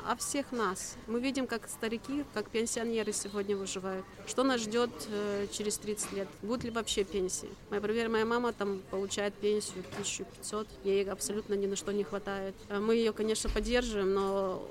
о 0.08 0.16
всех 0.16 0.52
нас. 0.52 0.96
Мы 1.08 1.20
видим, 1.20 1.48
как 1.48 1.68
старики, 1.68 2.24
как 2.34 2.50
пенсионеры 2.50 3.12
сегодня 3.12 3.58
выживают. 3.58 4.06
Что 4.26 4.44
нас 4.44 4.62
ждет 4.62 4.90
э, 5.10 5.48
через 5.52 5.78
30 5.78 6.14
лет? 6.14 6.28
Будет 6.42 6.64
ли 6.64 6.72
вообще 6.72 7.04
пенсии? 7.04 7.50
Моя, 7.70 7.82
например, 7.82 8.10
моя 8.10 8.26
мама 8.26 8.54
там 8.54 8.80
получает 8.90 9.34
пенсию 9.34 9.84
1500, 9.92 10.68
ей 10.86 11.04
абсолютно 11.10 11.56
ни 11.56 11.68
на 11.68 11.76
что 11.76 11.92
не 11.92 12.06
хватает. 12.06 12.56
Э, 12.70 12.80
мы 12.80 12.96
ее, 12.96 13.12
конечно, 13.12 13.50
поддерживаем, 13.50 14.14
но 14.14 14.66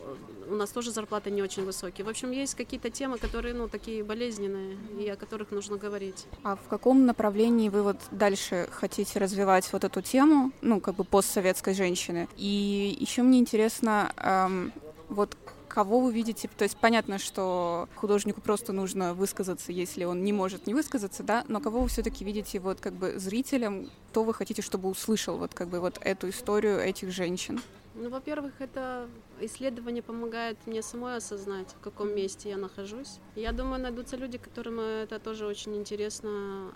у 0.49 0.55
нас 0.55 0.71
тоже 0.71 0.90
зарплаты 0.90 1.31
не 1.31 1.43
очень 1.43 1.64
высокие. 1.64 2.05
В 2.07 2.09
общем, 2.09 2.31
есть 2.31 2.55
какие-то 2.55 2.90
темы, 2.90 3.19
которые, 3.19 3.55
ну, 3.55 3.69
такие 3.69 4.02
болезненные, 4.02 4.78
и 4.99 5.09
о 5.09 5.16
которых 5.16 5.50
нужно 5.50 5.76
говорить. 5.76 6.25
А 6.45 6.57
в 6.57 6.69
каком 6.69 7.05
направлении 7.05 7.69
вы 7.69 7.83
вот 7.83 7.99
дальше 8.11 8.69
хотите 8.71 9.19
развивать 9.19 9.71
вот 9.73 9.85
эту 9.85 10.00
тему, 10.00 10.52
ну, 10.62 10.81
как 10.81 10.95
бы 10.95 11.05
постсоветской 11.05 11.75
женщины? 11.75 12.26
И 12.37 12.97
еще 12.99 13.23
мне 13.23 13.38
интересно, 13.38 14.12
эм, 14.16 14.73
вот 15.16 15.37
кого 15.68 16.00
вы 16.00 16.12
видите, 16.12 16.49
то 16.56 16.62
есть 16.62 16.76
понятно, 16.76 17.18
что 17.18 17.88
художнику 17.96 18.40
просто 18.40 18.73
нужно 18.73 19.14
высказаться, 19.14 19.73
если 19.73 20.04
он 20.04 20.23
не 20.23 20.32
может 20.32 20.66
не 20.66 20.75
высказаться, 20.75 21.23
да, 21.23 21.44
но 21.49 21.61
кого 21.61 21.80
вы 21.80 21.88
все-таки 21.88 22.25
видите 22.25 22.61
вот 22.61 22.80
как 22.80 22.92
бы 22.92 23.18
зрителям, 23.18 23.90
кто 24.11 24.23
вы 24.23 24.32
хотите, 24.32 24.62
чтобы 24.62 24.88
услышал 24.88 25.37
вот 25.37 25.54
как 25.54 25.68
бы 25.68 25.80
вот 25.80 25.99
эту 26.00 26.28
историю 26.28 26.78
этих 26.78 27.11
женщин? 27.11 27.61
Ну, 27.94 28.11
во-первых, 28.11 28.52
это 28.58 29.08
исследование 29.40 30.02
помогает 30.02 30.58
мне 30.66 30.82
самой 30.82 31.16
осознать, 31.16 31.68
в 31.80 31.82
каком 31.82 32.14
месте 32.14 32.50
я 32.50 32.58
нахожусь. 32.58 33.18
Я 33.35 33.52
думаю, 33.52 33.80
найдутся 33.80 34.16
люди, 34.16 34.37
которым 34.37 34.80
это 34.80 35.18
тоже 35.18 35.46
очень 35.46 35.75
интересно 35.76 36.73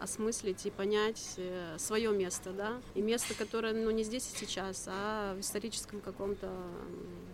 осмыслить 0.00 0.66
и 0.66 0.70
понять 0.70 1.34
э, 1.36 1.76
свое 1.78 2.10
место, 2.10 2.52
да, 2.52 2.80
и 2.94 3.02
место, 3.02 3.34
которое, 3.34 3.72
ну, 3.72 3.90
не 3.90 4.02
здесь 4.02 4.30
и 4.32 4.38
сейчас, 4.38 4.84
а 4.88 5.34
в 5.34 5.40
историческом 5.40 6.00
каком-то 6.00 6.50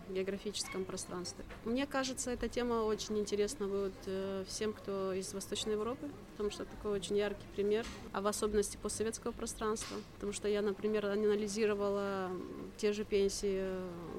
географическом 0.09 0.85
пространстве. 0.85 1.45
Мне 1.65 1.87
кажется, 1.87 2.31
эта 2.31 2.49
тема 2.49 2.83
очень 2.85 3.19
интересна 3.19 3.67
будет 3.67 3.95
э, 4.07 4.45
всем, 4.47 4.73
кто 4.73 5.13
из 5.13 5.33
Восточной 5.33 5.73
Европы, 5.73 6.11
потому 6.33 6.51
что 6.51 6.65
такой 6.65 6.93
очень 6.93 7.17
яркий 7.17 7.47
пример, 7.55 7.87
а 8.13 8.21
в 8.21 8.27
особенности 8.27 8.77
постсоветского 8.77 9.33
пространства, 9.33 9.97
потому 10.15 10.33
что 10.33 10.49
я, 10.49 10.63
например, 10.63 11.07
анализировала 11.07 12.31
те 12.77 12.93
же 12.93 13.05
пенсии 13.05 13.65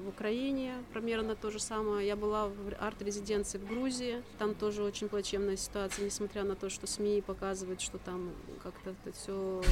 в 0.04 0.08
Украине, 0.08 0.74
примерно 0.92 1.36
то 1.36 1.50
же 1.50 1.60
самое. 1.60 2.06
Я 2.06 2.16
была 2.16 2.48
в 2.48 2.74
арт-резиденции 2.78 3.58
в 3.58 3.66
Грузии, 3.66 4.22
там 4.38 4.54
тоже 4.54 4.82
очень 4.82 5.08
плачевная 5.08 5.56
ситуация, 5.56 6.04
несмотря 6.04 6.44
на 6.44 6.54
то, 6.54 6.68
что 6.68 6.86
СМИ 6.86 7.22
показывают, 7.22 7.80
что 7.80 7.98
там 7.98 8.33
как-то 8.62 8.90
это 8.90 9.12
все 9.16 9.62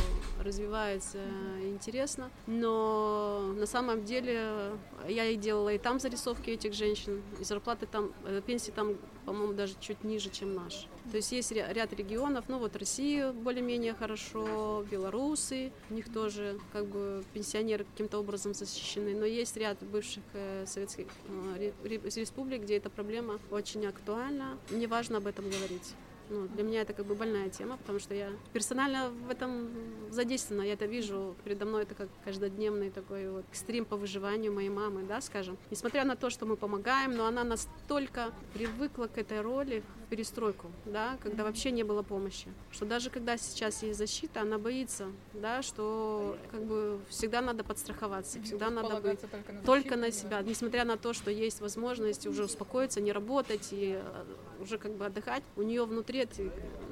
развивается 0.40 1.18
интересно. 1.62 2.30
Но 2.46 3.52
на 3.56 3.66
самом 3.66 4.04
деле 4.04 4.72
я 5.08 5.26
и 5.26 5.36
делала 5.36 5.70
и 5.72 5.78
там 5.78 5.98
зарисовки 5.98 6.50
этих 6.50 6.74
женщин, 6.74 7.22
и 7.40 7.44
зарплаты 7.44 7.86
там, 7.86 8.12
э, 8.24 8.40
пенсии 8.44 8.70
там, 8.70 8.96
по-моему, 9.24 9.54
даже 9.54 9.74
чуть 9.80 10.04
ниже, 10.04 10.30
чем 10.30 10.54
наши. 10.54 10.86
То 11.10 11.16
есть 11.16 11.32
есть 11.32 11.52
ряд 11.52 11.92
регионов, 11.92 12.44
ну 12.48 12.58
вот 12.58 12.76
Россия 12.76 13.32
более-менее 13.32 13.94
хорошо, 13.94 14.84
белорусы, 14.90 15.72
у 15.90 15.94
них 15.94 16.12
тоже 16.12 16.58
как 16.72 16.86
бы 16.86 17.24
пенсионеры 17.32 17.84
каким-то 17.84 18.18
образом 18.18 18.54
защищены, 18.54 19.14
но 19.14 19.24
есть 19.24 19.56
ряд 19.56 19.78
бывших 19.82 20.22
э, 20.34 20.64
советских 20.66 21.06
э, 21.28 21.72
республик, 21.84 22.62
где 22.62 22.76
эта 22.76 22.90
проблема 22.90 23.38
очень 23.50 23.86
актуальна. 23.86 24.58
Мне 24.70 24.86
важно 24.86 25.18
об 25.18 25.26
этом 25.26 25.48
говорить. 25.48 25.94
Ну, 26.32 26.48
для 26.48 26.62
меня 26.62 26.80
это 26.80 26.94
как 26.94 27.04
бы 27.04 27.14
больная 27.14 27.50
тема, 27.50 27.76
потому 27.76 27.98
что 27.98 28.14
я 28.14 28.30
персонально 28.54 29.10
в 29.10 29.30
этом 29.30 29.68
задействована, 30.10 30.62
я 30.62 30.72
это 30.72 30.86
вижу. 30.86 31.36
Передо 31.44 31.66
мной 31.66 31.82
это 31.82 31.94
как 31.94 32.08
каждодневный 32.24 32.90
такой 32.90 33.28
вот 33.28 33.44
экстрим 33.50 33.84
по 33.84 33.96
выживанию 33.96 34.50
моей 34.50 34.70
мамы, 34.70 35.02
да, 35.02 35.20
скажем. 35.20 35.58
Несмотря 35.70 36.04
на 36.04 36.16
то, 36.16 36.30
что 36.30 36.46
мы 36.46 36.56
помогаем, 36.56 37.14
но 37.14 37.26
она 37.26 37.44
настолько 37.44 38.32
привыкла 38.54 39.08
к 39.08 39.18
этой 39.18 39.42
роли, 39.42 39.82
перестройку, 40.08 40.70
да, 40.86 41.18
когда 41.22 41.42
вообще 41.42 41.70
не 41.70 41.82
было 41.84 42.02
помощи. 42.02 42.48
Что 42.70 42.84
даже 42.84 43.10
когда 43.10 43.36
сейчас 43.38 43.82
есть 43.82 43.98
защита, 43.98 44.42
она 44.42 44.58
боится, 44.58 45.06
да, 45.34 45.62
что 45.62 46.36
как 46.50 46.62
бы 46.64 47.00
всегда 47.08 47.40
надо 47.40 47.64
подстраховаться, 47.64 48.40
всегда 48.42 48.70
надо 48.70 49.00
быть 49.00 49.20
только 49.20 49.52
на, 49.52 49.62
только 49.62 49.96
на 49.96 50.12
себя, 50.12 50.42
несмотря 50.42 50.84
на 50.84 50.96
то, 50.96 51.12
что 51.12 51.30
есть 51.30 51.60
возможность 51.60 52.26
уже 52.26 52.44
успокоиться, 52.44 53.00
не 53.00 53.12
работать 53.12 53.68
и 53.70 53.98
уже 54.62 54.78
как 54.78 54.92
бы 54.92 55.06
отдыхать. 55.06 55.42
У 55.56 55.62
нее 55.62 55.84
внутри 55.84 56.20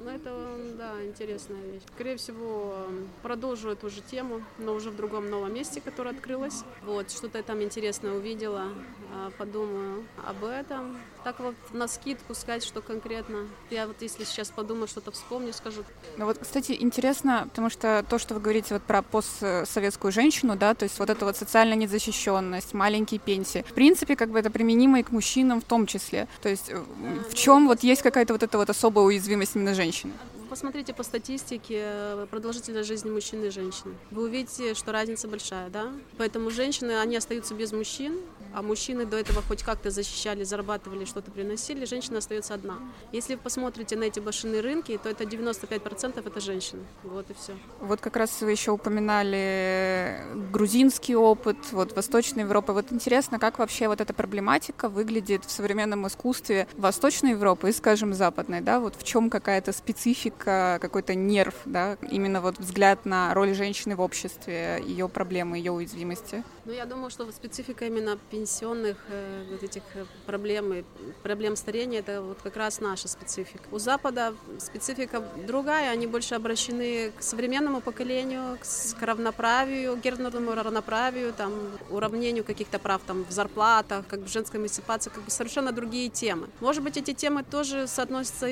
это, 0.09 0.31
да, 0.77 1.03
интересная 1.03 1.61
вещь. 1.71 1.81
Скорее 1.95 2.17
всего, 2.17 2.87
продолжу 3.21 3.69
эту 3.69 3.89
же 3.89 4.01
тему, 4.01 4.41
но 4.57 4.73
уже 4.73 4.89
в 4.89 4.95
другом 4.95 5.29
новом 5.29 5.53
месте, 5.53 5.81
которое 5.81 6.11
открылось. 6.11 6.63
Вот, 6.83 7.11
что-то 7.11 7.37
я 7.37 7.43
там 7.43 7.61
интересное 7.61 8.13
увидела, 8.13 8.69
а, 9.13 9.31
подумаю 9.37 10.05
об 10.25 10.43
этом. 10.43 10.97
Так 11.23 11.39
вот 11.39 11.55
на 11.71 11.87
скидку 11.87 12.33
сказать, 12.33 12.63
что 12.63 12.81
конкретно. 12.81 13.47
Я 13.69 13.87
вот 13.87 14.01
если 14.01 14.23
сейчас 14.23 14.49
подумаю, 14.49 14.87
что-то 14.87 15.11
вспомню, 15.11 15.53
скажу. 15.53 15.83
Ну 16.17 16.25
вот, 16.25 16.39
кстати, 16.39 16.75
интересно, 16.79 17.45
потому 17.49 17.69
что 17.69 18.03
то, 18.09 18.17
что 18.17 18.33
вы 18.33 18.39
говорите 18.39 18.73
вот 18.73 18.83
про 18.83 19.01
постсоветскую 19.01 20.11
женщину, 20.11 20.55
да, 20.55 20.73
то 20.73 20.83
есть 20.83 20.97
вот 20.99 21.09
эта 21.09 21.25
вот 21.25 21.37
социальная 21.37 21.75
незащищенность, 21.75 22.73
маленькие 22.73 23.19
пенсии, 23.19 23.63
в 23.67 23.73
принципе, 23.73 24.15
как 24.15 24.29
бы 24.29 24.39
это 24.39 24.49
применимо 24.49 24.99
и 24.99 25.03
к 25.03 25.11
мужчинам 25.11 25.61
в 25.61 25.65
том 25.65 25.85
числе. 25.85 26.27
То 26.41 26.49
есть 26.49 26.69
э, 26.69 26.83
в 27.29 27.33
чем 27.35 27.67
вот 27.67 27.83
есть 27.83 28.01
какая-то 28.01 28.33
вот 28.33 28.43
эта 28.43 28.57
вот 28.57 28.69
особая 28.69 29.05
уязвимость 29.05 29.55
именно 29.55 29.73
женщины? 29.91 30.13
посмотрите 30.49 30.93
по 30.93 31.03
статистике 31.03 31.79
э, 31.79 32.27
продолжительность 32.29 32.87
жизни 32.87 33.09
мужчины 33.09 33.45
и 33.45 33.49
женщины. 33.51 33.95
Вы 34.11 34.23
увидите, 34.23 34.73
что 34.73 34.91
разница 34.91 35.29
большая, 35.29 35.69
да? 35.69 35.93
Поэтому 36.17 36.49
женщины, 36.51 36.99
они 36.99 37.15
остаются 37.15 37.53
без 37.55 37.71
мужчин, 37.71 38.19
а 38.53 38.61
мужчины 38.61 39.05
до 39.05 39.17
этого 39.17 39.41
хоть 39.41 39.63
как-то 39.63 39.89
защищали, 39.89 40.43
зарабатывали, 40.43 41.05
что-то 41.05 41.31
приносили, 41.31 41.85
женщина 41.85 42.19
остается 42.19 42.53
одна. 42.53 42.79
Если 43.11 43.35
вы 43.35 43.41
посмотрите 43.41 43.95
на 43.95 44.03
эти 44.05 44.19
блошиные 44.19 44.61
рынки, 44.61 44.99
то 45.01 45.09
это 45.09 45.23
95% 45.23 46.25
это 46.25 46.39
женщины. 46.39 46.83
Вот 47.03 47.29
и 47.29 47.33
все. 47.33 47.53
Вот 47.79 48.01
как 48.01 48.15
раз 48.15 48.41
вы 48.41 48.51
еще 48.51 48.71
упоминали 48.71 50.21
грузинский 50.51 51.15
опыт, 51.15 51.57
вот 51.71 51.95
Восточная 51.95 52.43
Европа. 52.43 52.73
Вот 52.73 52.91
интересно, 52.91 53.39
как 53.39 53.59
вообще 53.59 53.87
вот 53.87 54.01
эта 54.01 54.13
проблематика 54.13 54.89
выглядит 54.89 55.45
в 55.45 55.51
современном 55.51 56.07
искусстве 56.07 56.67
Восточной 56.77 57.31
Европы 57.31 57.69
и, 57.69 57.73
скажем, 57.73 58.13
Западной, 58.13 58.61
да? 58.61 58.79
Вот 58.79 58.95
в 58.95 59.03
чем 59.03 59.29
какая-то 59.29 59.71
специфика 59.71 60.77
какой-то 60.81 61.15
нерв, 61.15 61.55
да, 61.65 61.97
именно 62.09 62.41
вот 62.41 62.59
взгляд 62.59 63.05
на 63.05 63.33
роль 63.33 63.53
женщины 63.53 63.95
в 63.95 64.01
обществе, 64.01 64.81
ее 64.85 65.07
проблемы, 65.07 65.57
ее 65.57 65.71
уязвимости? 65.71 66.43
Ну, 66.65 66.73
я 66.73 66.85
думаю, 66.85 67.09
что 67.09 67.31
специфика 67.31 67.85
именно 67.85 68.19
пенсионных 68.29 68.97
э, 69.09 69.45
вот 69.49 69.63
этих 69.63 69.81
э, 69.95 70.05
проблем 70.27 70.73
и 70.73 70.83
проблем 71.23 71.55
старения, 71.55 71.99
это 71.99 72.21
вот 72.21 72.37
как 72.43 72.55
раз 72.55 72.79
наша 72.79 73.07
специфика. 73.07 73.63
У 73.71 73.79
Запада 73.79 74.35
специфика 74.59 75.23
другая, 75.47 75.89
они 75.89 76.05
больше 76.05 76.35
обращены 76.35 77.11
к 77.17 77.23
современному 77.23 77.81
поколению, 77.81 78.59
к, 78.59 78.99
к 78.99 79.01
равноправию, 79.01 79.95
гендерному 79.97 80.53
равноправию, 80.53 81.33
там, 81.33 81.53
уравнению 81.89 82.43
каких-то 82.43 82.77
прав 82.77 83.01
там, 83.07 83.25
в 83.25 83.31
зарплатах, 83.31 84.05
как 84.07 84.19
в 84.19 84.27
женской 84.27 84.59
эмансипации, 84.59 85.09
как 85.09 85.23
бы 85.23 85.31
совершенно 85.31 85.71
другие 85.71 86.09
темы. 86.09 86.47
Может 86.59 86.83
быть, 86.83 86.95
эти 86.95 87.13
темы 87.13 87.43
тоже 87.43 87.87
соотносятся 87.87 88.49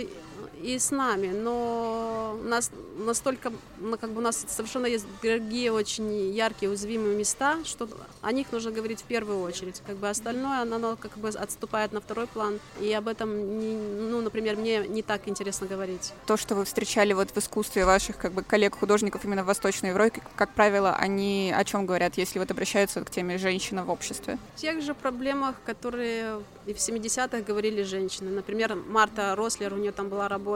и 0.61 0.77
с 0.77 0.91
нами, 0.91 1.27
но 1.27 2.37
у 2.39 2.43
нас 2.43 2.71
настолько, 2.97 3.51
ну, 3.77 3.97
как 3.97 4.11
бы 4.11 4.19
у 4.19 4.23
нас 4.23 4.45
совершенно 4.47 4.85
есть 4.85 5.05
другие 5.21 5.71
очень 5.71 6.31
яркие 6.31 6.69
уязвимые 6.69 7.15
места, 7.15 7.57
что 7.63 7.87
о 8.21 8.31
них 8.31 8.51
нужно 8.51 8.71
говорить 8.71 9.01
в 9.01 9.05
первую 9.05 9.41
очередь. 9.41 9.81
Как 9.85 9.95
бы 9.95 10.09
остальное, 10.09 10.61
оно 10.61 10.97
как 10.97 11.17
бы 11.17 11.29
отступает 11.29 11.93
на 11.93 12.01
второй 12.01 12.27
план, 12.27 12.59
и 12.79 12.91
об 12.93 13.07
этом, 13.07 13.59
не, 13.59 13.75
ну, 13.75 14.21
например, 14.21 14.57
мне 14.57 14.85
не 14.87 15.01
так 15.01 15.27
интересно 15.27 15.67
говорить. 15.67 16.13
То, 16.25 16.37
что 16.37 16.55
вы 16.55 16.65
встречали 16.65 17.13
вот 17.13 17.31
в 17.31 17.37
искусстве 17.37 17.85
ваших 17.85 18.17
как 18.17 18.33
бы 18.33 18.43
коллег-художников 18.43 19.23
именно 19.25 19.43
в 19.43 19.47
Восточной 19.47 19.89
Европе, 19.89 20.21
как 20.35 20.53
правило, 20.53 20.95
они 20.95 21.53
о 21.55 21.63
чем 21.63 21.85
говорят, 21.85 22.17
если 22.17 22.39
вот 22.39 22.51
обращаются 22.51 23.03
к 23.03 23.09
теме 23.09 23.37
женщина 23.37 23.85
в 23.85 23.89
обществе? 23.89 24.37
В 24.55 24.61
тех 24.61 24.81
же 24.81 24.93
проблемах, 24.93 25.55
которые 25.65 26.41
и 26.65 26.73
в 26.73 26.77
70-х 26.77 27.41
говорили 27.41 27.83
женщины. 27.83 28.29
Например, 28.29 28.75
Марта 28.75 29.35
Рослер, 29.35 29.73
у 29.73 29.77
нее 29.77 29.91
там 29.91 30.09
была 30.09 30.27
работа 30.27 30.48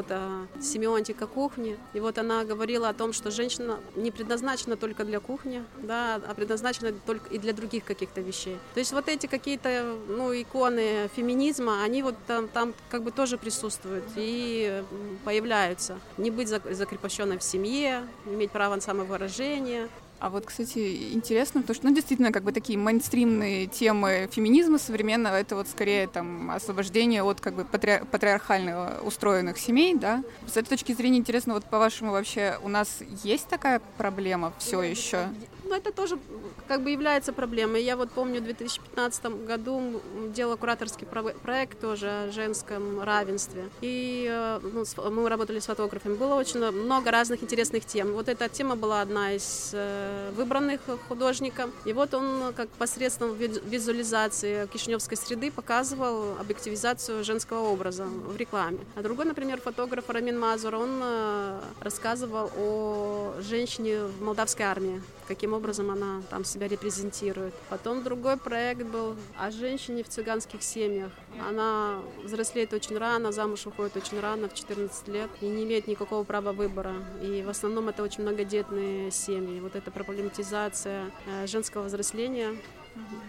«Семионтика 0.62 1.28
кухни», 1.28 1.78
и 1.94 2.00
вот 2.00 2.18
она 2.18 2.44
говорила 2.44 2.90
о 2.90 2.94
том, 2.94 3.14
что 3.14 3.32
женщина 3.32 3.80
не 3.96 4.12
предназначена 4.12 4.78
только 4.78 5.04
для 5.04 5.20
кухни, 5.20 5.64
да, 5.82 6.16
а 6.16 6.34
предназначена 6.34 6.94
только 7.06 7.30
и 7.30 7.38
для 7.38 7.54
других 7.54 7.84
каких-то 7.84 8.22
вещей. 8.22 8.58
То 8.74 8.80
есть 8.80 8.92
вот 8.92 9.08
эти 9.08 9.28
какие-то 9.28 9.96
ну, 10.08 10.34
иконы 10.34 11.10
феминизма, 11.16 11.84
они 11.84 12.04
вот 12.04 12.16
там, 12.28 12.48
там 12.48 12.74
как 12.90 13.04
бы 13.04 13.12
тоже 13.12 13.38
присутствуют 13.38 14.06
и 14.16 14.84
появляются. 15.24 16.00
Не 16.18 16.32
быть 16.32 16.48
закрепощенной 16.48 17.38
в 17.38 17.44
семье, 17.44 18.08
иметь 18.26 18.52
право 18.52 18.76
на 18.76 18.82
самовыражение, 18.82 19.90
а 20.24 20.30
вот, 20.30 20.46
кстати, 20.46 21.12
интересно, 21.12 21.60
потому 21.60 21.76
что, 21.76 21.86
ну, 21.86 21.94
действительно, 21.94 22.32
как 22.32 22.44
бы 22.44 22.54
такие 22.54 22.80
мейнстримные 22.80 23.68
темы 23.68 24.30
феминизма 24.32 24.80
современного, 24.80 25.36
это 25.36 25.58
вот 25.58 25.68
скорее 25.68 26.08
там 26.08 26.50
освобождение 26.50 27.24
от 27.24 27.42
как 27.42 27.56
бы 27.56 27.66
патри... 27.66 28.00
патриархально 28.10 29.02
устроенных 29.04 29.58
семей, 29.58 29.96
да. 29.96 30.24
С 30.48 30.56
этой 30.56 30.70
точки 30.70 30.94
зрения 30.94 31.18
интересно, 31.18 31.56
вот 31.56 31.66
по-вашему 31.66 32.12
вообще 32.12 32.58
у 32.64 32.70
нас 32.70 33.00
есть 33.26 33.50
такая 33.50 33.82
проблема 33.98 34.54
все 34.60 34.82
еще? 34.82 35.28
Ну, 35.66 35.76
это 35.76 35.92
тоже 35.92 36.18
как 36.68 36.84
бы 36.84 36.92
является 36.92 37.34
проблемой. 37.34 37.84
Я 37.84 37.96
вот 37.96 38.12
помню, 38.12 38.42
в 38.42 38.44
2015 38.44 39.26
году 39.46 40.02
делала 40.30 40.56
кураторский 40.56 41.08
проект 41.08 41.80
тоже 41.80 42.08
о 42.08 42.32
женском 42.32 43.02
равенстве. 43.02 43.70
И 43.82 44.28
э, 44.30 44.60
ну, 44.62 45.12
мы 45.12 45.30
работали 45.30 45.60
с 45.60 45.66
фотографами. 45.66 46.16
Было 46.16 46.36
очень 46.36 46.60
много 46.72 47.12
разных 47.12 47.44
интересных 47.44 47.86
тем. 47.86 48.14
Вот 48.14 48.28
эта 48.28 48.50
тема 48.50 48.76
была 48.76 49.02
одна 49.02 49.34
из 49.34 49.72
э, 49.74 50.32
выбранных 50.36 50.82
художником. 51.08 51.72
И 51.86 51.94
вот 51.94 52.14
он 52.14 52.54
как 52.56 52.70
посредством 52.70 53.34
визуализации 53.36 54.68
кишиневской 54.68 55.18
среды 55.18 55.52
показывал 55.52 56.38
объективизацию 56.40 57.24
женского 57.24 57.70
образа 57.70 58.06
в 58.06 58.36
рекламе. 58.36 58.80
А 58.96 59.02
другой, 59.02 59.26
например, 59.26 59.62
фотограф 59.62 60.10
Рамин 60.10 60.40
Мазур, 60.40 60.76
он 60.76 61.00
э, 61.02 61.62
рассказывал 61.80 62.52
о 62.58 63.34
женщине 63.42 64.04
в 64.04 64.22
молдавской 64.22 64.66
армии, 64.66 65.02
каким 65.28 65.54
образом 65.54 65.92
она 65.92 66.22
там 66.30 66.44
себя 66.44 66.68
репрезентирует. 66.68 67.54
Потом 67.70 68.04
другой 68.04 68.38
проект 68.38 68.84
был 68.84 69.16
о 69.38 69.52
женщине 69.52 70.04
в 70.04 70.10
цыганских 70.10 70.64
семьях. 70.64 71.12
Она 71.48 72.00
взрослеет 72.24 72.74
очень 72.74 72.98
рано, 72.98 73.32
замуж 73.32 73.66
выходит 73.66 73.98
очень 73.98 74.20
рано, 74.20 74.50
в 74.50 74.54
14 74.54 75.08
лет, 75.08 75.30
и 75.42 75.46
не 75.46 75.64
имеет 75.64 75.88
никакого 75.88 76.24
права 76.24 76.52
выбора. 76.52 76.94
И 77.22 77.44
в 77.46 77.50
основном 77.50 77.90
это 77.90 78.04
очень 78.04 78.24
многодетные 78.24 79.12
семьи. 79.12 79.60
Вот 79.60 79.76
эта 79.76 79.92
проблематизация 79.92 81.12
э, 81.26 81.48
женского 81.48 81.84
взросления 81.84 82.56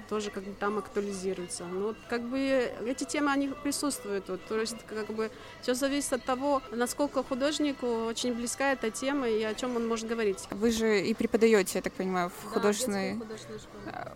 тоже 0.08 0.30
как 0.30 0.44
бы 0.44 0.52
там 0.52 0.78
актуализируется. 0.78 1.64
Ну 1.64 1.88
вот 1.88 1.96
как 2.08 2.22
бы 2.22 2.38
эти 2.86 3.04
темы, 3.04 3.32
они 3.32 3.48
присутствуют. 3.48 4.28
Вот, 4.28 4.44
то 4.46 4.58
есть 4.58 4.76
как 4.86 5.06
бы 5.08 5.30
все 5.62 5.74
зависит 5.74 6.12
от 6.12 6.24
того, 6.24 6.62
насколько 6.70 7.22
художнику 7.22 7.86
очень 8.04 8.34
близка 8.34 8.72
эта 8.72 8.90
тема 8.90 9.28
и 9.28 9.42
о 9.42 9.54
чем 9.54 9.76
он 9.76 9.88
может 9.88 10.08
говорить. 10.08 10.38
Вы 10.50 10.70
же 10.70 11.00
и 11.00 11.14
преподаете, 11.14 11.78
я 11.78 11.82
так 11.82 11.92
понимаю, 11.92 12.30
в 12.30 12.44
да, 12.44 12.50
художественной... 12.50 13.20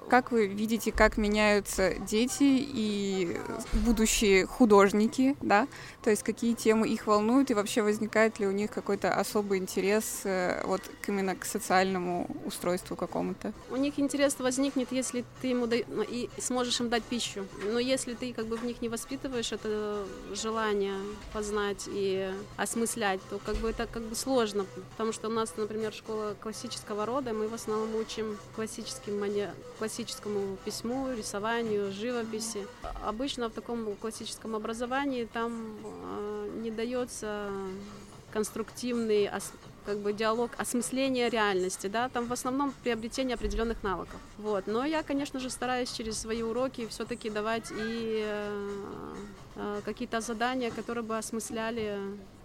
Как 0.09 0.31
вы 0.33 0.47
видите, 0.47 0.93
как 0.93 1.17
меняются 1.17 1.95
дети 1.95 2.45
и 2.45 3.39
будущие 3.73 4.47
художники, 4.47 5.37
да? 5.43 5.69
То 6.03 6.11
есть 6.11 6.23
какие 6.23 6.55
темы 6.55 6.89
их 6.89 7.07
волнуют 7.07 7.51
и 7.51 7.55
вообще 7.55 7.83
возникает 7.83 8.39
ли 8.39 8.47
у 8.47 8.53
них 8.53 8.71
какой-то 8.71 9.15
особый 9.15 9.59
интерес 9.59 10.23
э, 10.25 10.63
вот 10.65 10.81
именно 11.07 11.37
к 11.37 11.45
социальному 11.45 12.27
устройству 12.45 12.97
какому-то? 12.97 13.53
У 13.71 13.77
них 13.77 13.99
интерес 13.99 14.39
возникнет, 14.39 14.93
если 14.93 15.25
ты 15.41 15.49
ему 15.49 15.67
дай, 15.67 15.85
ну, 15.89 16.03
и 16.03 16.29
сможешь 16.39 16.81
им 16.81 16.89
дать 16.89 17.03
пищу. 17.05 17.47
Но 17.65 17.79
если 17.79 18.15
ты 18.15 18.33
как 18.33 18.47
бы 18.47 18.57
в 18.57 18.65
них 18.65 18.83
не 18.83 18.89
воспитываешь 18.89 19.53
это 19.53 20.05
желание 20.33 20.95
познать 21.33 21.85
и 21.87 22.31
осмыслять, 22.57 23.21
то 23.31 23.39
как 23.45 23.57
бы 23.57 23.71
это 23.71 23.87
как 23.87 24.03
бы 24.03 24.15
сложно, 24.15 24.67
потому 24.93 25.13
что 25.13 25.29
у 25.29 25.33
нас, 25.33 25.55
например, 25.57 25.93
школа 25.93 26.35
классического 26.41 27.07
рода, 27.07 27.33
мы 27.33 27.49
в 27.49 27.55
основном 27.55 27.95
учим 27.97 28.37
классическим 28.55 29.19
мани... 29.21 29.47
классическому 29.79 30.57
письму, 30.65 31.13
рисованию, 31.17 31.93
живописи. 31.93 32.67
Обычно 33.05 33.49
в 33.49 33.53
таком 33.53 33.95
классическом 33.97 34.57
образовании 34.57 35.25
там 35.25 35.77
э, 35.85 36.51
не 36.63 36.71
дается 36.71 37.51
конструктивный 38.33 39.29
как 39.89 40.01
бы 40.01 40.13
диалог 40.13 40.51
осмысления 40.59 41.31
реальности, 41.31 41.87
да, 41.87 42.11
там 42.11 42.27
в 42.27 42.33
основном 42.33 42.75
приобретение 42.85 43.37
определенных 43.37 43.83
навыков. 43.83 44.21
Вот. 44.37 44.67
Но 44.67 44.85
я, 44.85 45.03
конечно 45.03 45.41
же, 45.41 45.49
стараюсь 45.49 45.91
через 45.91 46.19
свои 46.19 46.43
уроки 46.43 46.87
все-таки 46.89 47.31
давать 47.31 47.71
и 47.71 48.23
э, 48.23 49.15
э, 49.57 49.81
какие-то 49.87 50.21
задания, 50.21 50.71
которые 50.71 51.05
бы 51.05 51.17
осмысляли 51.17 51.99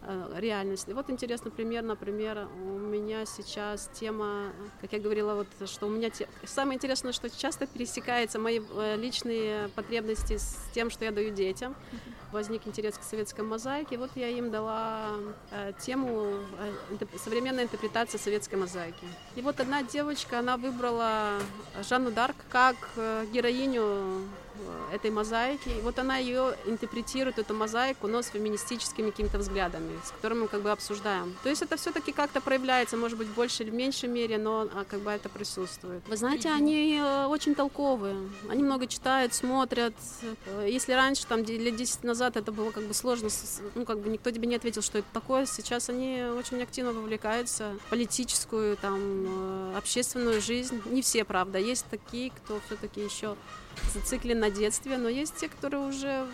э, 0.04 0.36
реальность. 0.38 0.88
И 0.88 0.94
вот 0.94 1.10
интересный 1.10 1.52
пример, 1.52 1.84
например, 1.84 2.48
у 2.64 2.80
меня 2.80 3.26
сейчас 3.26 3.90
тема, 3.94 4.54
как 4.80 4.94
я 4.94 5.00
говорила, 5.00 5.36
вот, 5.36 5.70
что 5.70 5.88
у 5.88 5.90
меня 5.90 6.12
те... 6.12 6.30
самое 6.46 6.78
интересное, 6.78 7.12
что 7.12 7.30
часто 7.30 7.68
пересекаются 7.68 8.40
мои 8.40 8.62
личные 8.96 9.68
потребности 9.76 10.38
с 10.38 10.56
тем, 10.74 10.90
что 10.90 11.04
я 11.04 11.12
даю 11.12 11.32
детям. 11.36 11.74
Mm-hmm 11.74 12.23
возник 12.34 12.68
интерес 12.68 12.98
к 12.98 13.04
советской 13.04 13.42
мозаике. 13.42 13.98
Вот 13.98 14.10
я 14.16 14.28
им 14.28 14.52
дала 14.52 15.12
э, 15.52 15.72
тему 15.80 16.40
э, 16.60 17.06
современная 17.24 17.64
интерпретация 17.64 18.20
советской 18.20 18.56
мозаики. 18.56 19.06
И 19.36 19.42
вот 19.42 19.60
одна 19.60 19.84
девочка, 19.84 20.40
она 20.40 20.58
выбрала 20.58 21.34
Жанну 21.88 22.12
Дарк 22.12 22.36
как 22.50 22.76
э, 22.98 23.26
героиню 23.32 24.28
этой 24.92 25.12
мозаики. 25.12 25.70
И 25.70 25.82
вот 25.82 26.00
она 26.00 26.18
ее 26.18 26.56
интерпретирует, 26.66 27.40
эту 27.40 27.54
мозаику, 27.54 28.08
но 28.08 28.22
с 28.22 28.28
феминистическими 28.28 29.10
какими-то 29.10 29.38
взглядами, 29.38 30.00
с 30.06 30.12
которыми 30.12 30.42
мы 30.42 30.48
как 30.48 30.62
бы 30.62 30.72
обсуждаем. 30.72 31.36
То 31.44 31.50
есть 31.50 31.62
это 31.62 31.78
все-таки 31.78 32.12
как-то 32.12 32.42
проявляется, 32.42 32.98
может 32.98 33.18
быть, 33.18 33.28
в 33.28 33.34
большей 33.34 33.66
или 33.66 33.76
меньшей 33.76 34.10
мере, 34.10 34.38
но 34.38 34.68
а, 34.74 34.86
как 34.88 35.00
бы 35.02 35.12
это 35.12 35.30
присутствует. 35.30 36.04
Вы 36.08 36.18
знаете, 36.18 36.50
они 36.50 37.00
э, 37.02 37.26
очень 37.26 37.56
толковые. 37.56 38.16
Они 38.50 38.64
много 38.64 38.88
читают, 38.88 39.34
смотрят. 39.34 39.94
Э, 40.46 40.68
если 40.70 40.94
раньше, 40.94 41.26
там, 41.28 41.44
лет 41.44 41.76
10 41.76 42.04
назад 42.04 42.38
это 42.38 42.52
было 42.52 42.72
как 42.72 42.84
бы 42.84 42.94
сложно, 42.94 43.30
ну, 43.76 43.86
как 43.86 44.00
бы 44.00 44.10
никто 44.10 44.32
тебе 44.32 44.48
не 44.48 44.56
ответил, 44.56 44.82
что 44.82 45.00
это 45.00 45.08
такое, 45.14 45.46
сейчас 45.46 45.90
они 45.90 46.24
очень 46.38 46.62
активно 46.62 46.94
вовлекаются 46.94 47.76
в 47.86 47.90
политическую, 47.90 48.78
там, 48.78 49.76
общественную 49.76 50.42
жизнь. 50.42 50.82
Не 50.86 51.02
все, 51.02 51.24
правда. 51.24 51.58
Есть 51.58 51.86
такие, 51.90 52.32
кто 52.32 52.60
все-таки 52.68 53.02
еще 53.02 53.36
зациклен 53.94 54.40
на 54.40 54.50
детстве, 54.50 54.98
но 54.98 55.10
есть 55.10 55.36
те, 55.36 55.48
которые 55.50 55.84
уже 55.84 56.26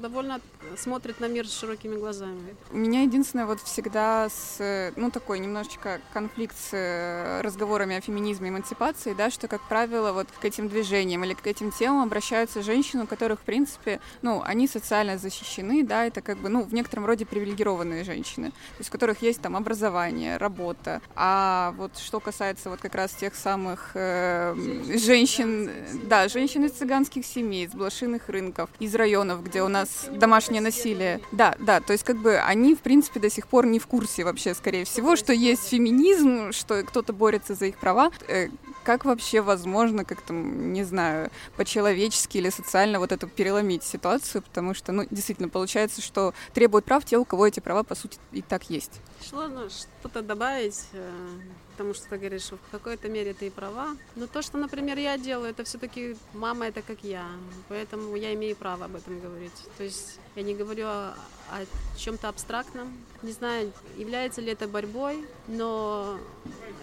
довольно 0.00 0.40
смотрит 0.76 1.20
на 1.20 1.26
мир 1.28 1.48
с 1.48 1.58
широкими 1.58 1.96
глазами. 1.96 2.56
У 2.70 2.76
меня 2.76 3.02
единственное 3.02 3.46
вот 3.46 3.60
всегда 3.60 4.28
с, 4.28 4.92
ну, 4.96 5.10
такой 5.10 5.38
немножечко 5.38 6.00
конфликт 6.12 6.56
с 6.56 6.70
э, 6.72 7.40
разговорами 7.42 7.96
о 7.96 8.00
феминизме 8.00 8.48
и 8.48 8.50
эмансипации, 8.50 9.14
да, 9.14 9.30
что, 9.30 9.48
как 9.48 9.62
правило, 9.68 10.12
вот 10.12 10.28
к 10.40 10.44
этим 10.44 10.68
движениям 10.68 11.24
или 11.24 11.34
к 11.34 11.46
этим 11.46 11.70
темам 11.70 12.02
обращаются 12.02 12.62
женщины, 12.62 13.04
у 13.04 13.06
которых, 13.06 13.40
в 13.40 13.42
принципе, 13.42 14.00
ну, 14.22 14.42
они 14.44 14.68
социально 14.68 15.18
защищены, 15.18 15.84
да, 15.84 16.04
это 16.04 16.20
как 16.20 16.38
бы, 16.38 16.48
ну, 16.48 16.62
в 16.62 16.74
некотором 16.74 17.06
роде 17.06 17.24
привилегированные 17.26 18.04
женщины, 18.04 18.50
то 18.50 18.78
есть 18.78 18.90
у 18.90 18.92
которых 18.92 19.22
есть 19.22 19.40
там 19.40 19.56
образование, 19.56 20.36
работа. 20.36 21.00
А 21.14 21.74
вот 21.76 21.96
что 21.98 22.20
касается 22.20 22.70
вот 22.70 22.80
как 22.80 22.94
раз 22.94 23.12
тех 23.12 23.34
самых 23.34 23.92
э, 23.94 24.54
женщин, 24.98 25.70
да, 26.04 26.28
женщин 26.28 26.64
из 26.64 26.72
цыганских 26.72 27.24
семей, 27.24 27.66
из 27.66 27.72
блошиных 27.72 28.28
рынков, 28.28 28.70
из 28.78 28.94
районов, 28.94 29.44
где 29.44 29.62
у 29.66 29.68
нас 29.68 30.06
домашнее 30.10 30.62
насилие. 30.62 31.20
Да, 31.32 31.54
да, 31.58 31.80
то 31.80 31.92
есть 31.92 32.04
как 32.04 32.16
бы 32.16 32.38
они, 32.38 32.74
в 32.74 32.80
принципе, 32.80 33.20
до 33.20 33.28
сих 33.28 33.48
пор 33.48 33.66
не 33.66 33.78
в 33.78 33.86
курсе 33.86 34.24
вообще, 34.24 34.54
скорее 34.54 34.84
всего, 34.84 35.16
что 35.16 35.32
есть 35.32 35.68
феминизм, 35.68 36.52
что 36.52 36.82
кто-то 36.82 37.12
борется 37.12 37.54
за 37.54 37.66
их 37.66 37.78
права. 37.78 38.10
Э, 38.28 38.48
как 38.84 39.04
вообще 39.04 39.40
возможно 39.40 40.04
как-то, 40.04 40.32
не 40.32 40.84
знаю, 40.84 41.30
по-человечески 41.56 42.38
или 42.38 42.50
социально 42.50 42.98
вот 43.00 43.12
это 43.12 43.26
переломить 43.26 43.82
ситуацию, 43.82 44.42
потому 44.42 44.74
что, 44.74 44.92
ну, 44.92 45.04
действительно, 45.10 45.48
получается, 45.48 46.00
что 46.00 46.32
требуют 46.54 46.84
прав 46.84 47.04
те, 47.04 47.18
у 47.18 47.24
кого 47.24 47.46
эти 47.46 47.60
права, 47.60 47.82
по 47.82 47.94
сути, 47.94 48.18
и 48.32 48.42
так 48.42 48.70
есть. 48.70 49.00
Сложно 49.20 49.68
что-то 49.68 50.22
добавить, 50.22 50.86
э, 50.92 51.10
потому 51.76 51.92
что 51.92 52.08
ты 52.08 52.16
говоришь, 52.16 52.50
в 52.50 52.70
какой-то 52.70 53.10
мере 53.10 53.34
ты 53.34 53.48
и 53.48 53.50
права. 53.50 53.96
Но 54.14 54.26
то, 54.26 54.40
что, 54.40 54.56
например, 54.56 54.98
я 54.98 55.18
делаю, 55.18 55.50
это 55.50 55.62
все-таки 55.64 56.16
мама 56.32 56.68
это 56.68 56.80
как 56.80 57.04
я, 57.04 57.26
поэтому 57.68 58.16
я 58.16 58.32
имею 58.32 58.56
право 58.56 58.86
об 58.86 58.96
этом 58.96 59.20
говорить. 59.20 59.52
То 59.76 59.84
есть 59.84 60.18
я 60.36 60.42
не 60.42 60.54
говорю 60.54 60.86
о, 60.86 61.14
о 61.50 61.66
чем-то 61.98 62.28
абстрактном. 62.30 62.96
Не 63.22 63.32
знаю, 63.32 63.72
является 63.98 64.40
ли 64.40 64.52
это 64.52 64.66
борьбой, 64.66 65.26
но 65.48 66.18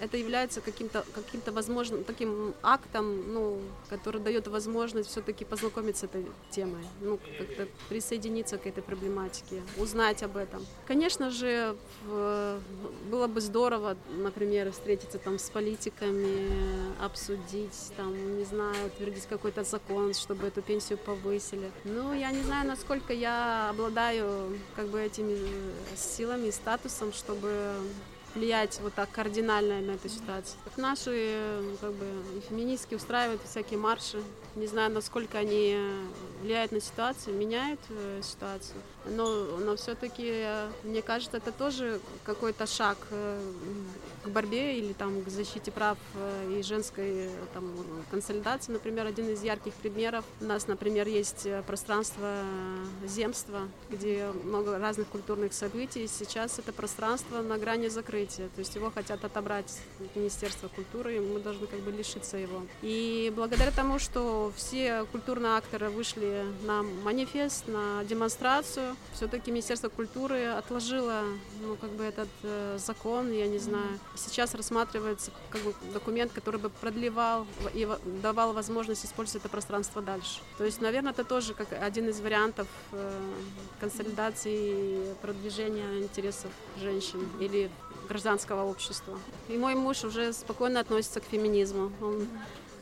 это 0.02 0.18
является 0.18 0.62
каким-то 0.62 1.06
каким-то 1.14 1.52
возможным 1.52 2.04
таким 2.04 2.54
актом, 2.62 3.34
ну, 3.34 3.62
который 3.90 4.22
дает 4.22 4.48
возможность 4.48 5.10
все-таки 5.10 5.46
познакомиться 5.46 6.02
с 6.02 6.04
этой 6.10 6.26
темой, 6.50 6.84
ну, 7.02 7.20
как-то 7.38 7.68
присоединиться 7.90 8.58
к 8.58 8.68
этой 8.68 8.84
проблематике, 8.84 9.62
узнать 9.78 10.24
об 10.24 10.36
этом. 10.38 10.66
Конечно 10.88 11.30
же, 11.30 11.76
было 12.06 13.28
бы 13.28 13.40
здорово, 13.40 13.96
например, 14.18 14.74
встретиться 14.84 15.18
там 15.18 15.40
с 15.40 15.50
политиками, 15.50 16.52
обсудить, 17.02 17.94
там, 17.96 18.38
не 18.38 18.44
знаю, 18.44 18.88
утвердить 18.88 19.26
какой-то 19.28 19.64
закон, 19.64 20.14
чтобы 20.14 20.48
эту 20.48 20.62
пенсию 20.62 20.98
повысили. 20.98 21.72
Ну, 21.86 22.14
я 22.14 22.32
не 22.32 22.44
знаю, 22.44 22.68
насколько 22.68 23.14
я 23.14 23.70
обладаю 23.70 24.60
как 24.76 24.88
бы 24.88 25.00
этими 25.00 25.38
силами 25.96 26.48
и 26.48 26.52
статусом, 26.52 27.14
чтобы 27.14 27.78
влиять 28.36 28.80
вот 28.82 28.94
так 28.94 29.10
кардинально 29.12 29.80
на 29.80 29.92
эту 29.92 30.10
ситуацию. 30.10 30.58
Наши 30.76 31.38
как 31.80 31.94
бы, 31.94 32.06
феминистки 32.50 32.96
устраивают 32.96 33.42
всякие 33.44 33.80
марши. 33.80 34.22
Не 34.56 34.68
знаю, 34.68 34.92
насколько 34.92 35.38
они 35.38 35.78
влияют 36.42 36.72
на 36.72 36.82
ситуацию, 36.82 37.38
меняют 37.38 37.80
э, 37.90 38.22
ситуацию. 38.24 38.76
Но, 39.06 39.58
но 39.58 39.76
все-таки, 39.76 40.30
э, 40.30 40.68
мне 40.84 41.02
кажется, 41.02 41.38
это 41.38 41.52
тоже 41.52 42.00
какой-то 42.24 42.66
шаг 42.66 42.98
э, 43.12 43.42
к 44.24 44.28
борьбе 44.30 44.78
или 44.78 44.94
там 44.94 45.24
к 45.24 45.30
защите 45.30 45.72
прав 45.72 45.98
и 46.50 46.62
женской 46.62 47.30
там, 47.54 47.72
консолидации. 48.12 48.72
Например, 48.72 49.06
один 49.06 49.30
из 49.30 49.44
ярких 49.44 49.74
примеров. 49.74 50.26
У 50.42 50.46
нас, 50.46 50.68
например, 50.68 51.08
есть 51.08 51.48
пространство 51.68 52.44
земства, 53.06 53.68
где 53.90 54.28
много 54.44 54.78
разных 54.78 55.08
культурных 55.08 55.54
событий. 55.54 56.08
Сейчас 56.08 56.60
это 56.60 56.74
пространство 56.74 57.42
на 57.42 57.58
грани 57.58 57.88
закрытия. 57.88 58.50
То 58.56 58.60
есть 58.60 58.76
его 58.76 58.92
хотят 58.92 59.24
отобрать 59.24 59.82
Министерство 60.16 60.68
культуры, 60.68 61.18
и 61.18 61.20
мы 61.20 61.40
должны 61.40 61.68
как 61.68 61.80
бы 61.80 61.92
лишиться 61.92 62.38
его. 62.38 62.64
И 62.82 63.32
благодаря 63.36 63.72
тому, 63.72 64.00
что 64.00 64.52
все 64.56 65.06
культурные 65.12 65.58
акторы 65.58 65.90
вышли 65.90 66.46
на 66.64 66.84
манифест, 66.84 67.68
на 67.68 68.04
демонстрацию. 68.04 68.96
Все-таки 69.14 69.52
Министерство 69.52 69.90
культуры 69.90 70.46
отложило 70.46 71.24
ну, 71.62 71.76
как 71.76 71.92
бы 71.92 72.04
этот 72.04 72.30
э, 72.44 72.78
закон, 72.80 73.32
я 73.32 73.48
не 73.48 73.60
знаю. 73.60 74.00
Сейчас 74.16 74.54
рассматривается 74.54 75.32
как 75.50 75.62
бы 75.62 75.74
документ, 75.92 76.32
который 76.32 76.60
бы 76.60 76.70
продлевал 76.70 77.48
и 77.74 77.88
давал 78.22 78.54
возможность 78.54 79.06
использовать 79.06 79.42
это 79.42 79.50
пространство 79.50 80.02
дальше. 80.02 80.40
То 80.58 80.66
есть, 80.66 80.82
наверное, 80.82 81.12
это 81.12 81.24
тоже 81.24 81.54
как 81.54 81.74
один 81.74 82.10
из 82.10 82.20
вариантов 82.20 82.68
э, 82.92 83.22
консолидации 83.80 84.54
и 84.54 85.14
продвижения 85.22 86.00
интересов 86.00 86.52
женщин 86.78 87.28
или 87.40 87.72
гражданского 88.08 88.64
общества. 88.64 89.18
И 89.50 89.58
мой 89.58 89.76
муж 89.76 90.04
уже 90.04 90.34
спокойно 90.34 90.80
относится 90.80 91.20
к 91.20 91.24
феминизму. 91.26 91.92
Он 92.02 92.28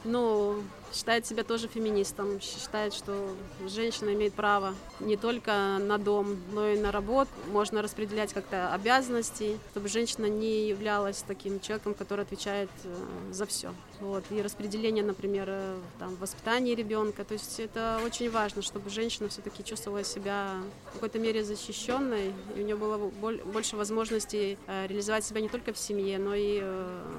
ну, 0.03 0.61
считает 0.93 1.25
себя 1.25 1.43
тоже 1.43 1.67
феминистом, 1.67 2.39
считает, 2.41 2.93
что 2.93 3.29
женщина 3.67 4.13
имеет 4.13 4.33
право 4.33 4.73
не 4.99 5.17
только 5.17 5.77
на 5.79 5.97
дом, 5.97 6.37
но 6.51 6.69
и 6.69 6.79
на 6.79 6.91
работу. 6.91 7.29
Можно 7.51 7.81
распределять 7.81 8.33
как-то 8.33 8.73
обязанности, 8.73 9.57
чтобы 9.71 9.87
женщина 9.87 10.25
не 10.25 10.67
являлась 10.67 11.23
таким 11.25 11.59
человеком, 11.59 11.93
который 11.93 12.21
отвечает 12.21 12.69
э, 12.83 12.95
за 13.31 13.45
все. 13.45 13.73
Вот. 13.99 14.23
И 14.31 14.41
распределение, 14.41 15.03
например, 15.03 15.45
э, 15.47 15.77
там, 15.99 16.15
воспитания 16.15 16.75
ребенка. 16.75 17.23
То 17.23 17.33
есть 17.33 17.59
это 17.59 17.99
очень 18.05 18.29
важно, 18.29 18.61
чтобы 18.61 18.89
женщина 18.89 19.29
все-таки 19.29 19.63
чувствовала 19.63 20.03
себя 20.03 20.55
в 20.89 20.93
какой-то 20.93 21.19
мере 21.19 21.43
защищенной, 21.43 22.33
и 22.55 22.59
у 22.59 22.63
нее 22.63 22.75
было 22.75 22.97
больше 22.97 23.75
возможностей 23.75 24.57
э, 24.67 24.87
реализовать 24.87 25.23
себя 25.23 25.41
не 25.41 25.49
только 25.49 25.73
в 25.73 25.77
семье, 25.77 26.17
но 26.17 26.33
и 26.35 26.61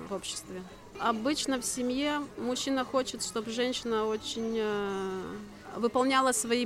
в 0.08 0.14
обществе. 0.14 0.62
Обычно 1.02 1.60
в 1.60 1.64
семье 1.64 2.22
мужчина 2.38 2.84
хочет, 2.84 3.24
чтобы 3.24 3.50
женщина 3.50 4.06
очень 4.06 4.56
э, 4.56 5.22
выполняла 5.74 6.30
свои, 6.30 6.64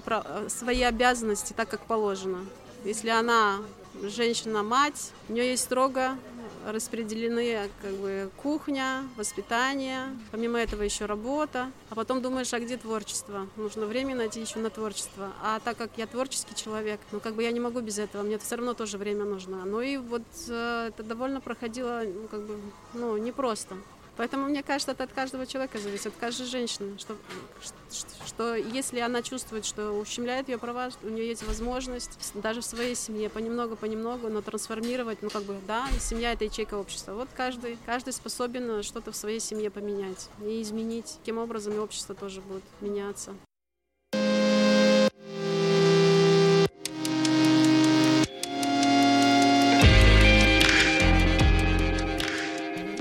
свои 0.48 0.82
обязанности 0.82 1.54
так, 1.54 1.70
как 1.70 1.80
положено. 1.86 2.44
Если 2.84 3.08
она 3.08 3.56
женщина-мать, 4.02 5.12
у 5.30 5.32
нее 5.32 5.52
есть 5.52 5.64
строго 5.64 6.18
распределены 6.66 7.70
как 7.80 7.92
бы 7.92 8.28
кухня, 8.36 9.04
воспитание, 9.16 10.02
помимо 10.30 10.58
этого 10.58 10.82
еще 10.82 11.06
работа, 11.06 11.70
а 11.88 11.94
потом 11.94 12.20
думаешь, 12.20 12.52
а 12.52 12.60
где 12.60 12.76
творчество? 12.76 13.46
Нужно 13.56 13.86
время 13.86 14.14
найти 14.14 14.42
еще 14.42 14.58
на 14.58 14.68
творчество. 14.68 15.32
А 15.42 15.60
так 15.60 15.78
как 15.78 15.90
я 15.96 16.06
творческий 16.06 16.54
человек, 16.54 17.00
ну 17.10 17.20
как 17.20 17.36
бы 17.36 17.42
я 17.42 17.52
не 17.52 17.60
могу 17.60 17.80
без 17.80 17.98
этого, 17.98 18.22
мне 18.22 18.36
все 18.38 18.56
равно 18.56 18.74
тоже 18.74 18.98
время 18.98 19.24
нужно. 19.24 19.64
Ну 19.64 19.80
и 19.80 19.96
вот 19.96 20.24
э, 20.48 20.88
это 20.88 21.02
довольно 21.02 21.40
проходило, 21.40 22.02
ну 22.04 22.28
как 22.28 22.42
бы, 22.42 22.60
ну 22.92 23.16
непросто. 23.16 23.76
Поэтому, 24.16 24.46
мне 24.46 24.62
кажется, 24.62 24.92
это 24.92 25.04
от 25.04 25.12
каждого 25.12 25.46
человека 25.46 25.78
зависит, 25.78 26.06
от 26.06 26.16
каждой 26.16 26.46
женщины, 26.46 26.98
что, 26.98 27.16
что, 27.60 28.26
что 28.26 28.54
если 28.54 29.00
она 29.00 29.22
чувствует, 29.22 29.64
что 29.64 29.92
ущемляет 29.92 30.48
ее 30.48 30.58
права, 30.58 30.88
у 31.02 31.08
нее 31.08 31.28
есть 31.28 31.46
возможность 31.46 32.32
даже 32.34 32.60
в 32.60 32.64
своей 32.64 32.94
семье 32.94 33.28
понемногу-понемногу, 33.28 34.28
но 34.28 34.40
трансформировать, 34.40 35.22
ну 35.22 35.30
как 35.30 35.42
бы, 35.42 35.56
да, 35.66 35.86
семья 36.00 36.32
это 36.32 36.44
ячейка 36.44 36.74
общества. 36.74 37.12
Вот 37.12 37.28
каждый, 37.36 37.78
каждый 37.84 38.12
способен 38.12 38.82
что-то 38.82 39.12
в 39.12 39.16
своей 39.16 39.40
семье 39.40 39.70
поменять 39.70 40.28
и 40.42 40.62
изменить. 40.62 41.16
Таким 41.20 41.38
образом 41.38 41.74
и 41.74 41.78
общество 41.78 42.14
тоже 42.14 42.40
будет 42.40 42.64
меняться. 42.80 43.34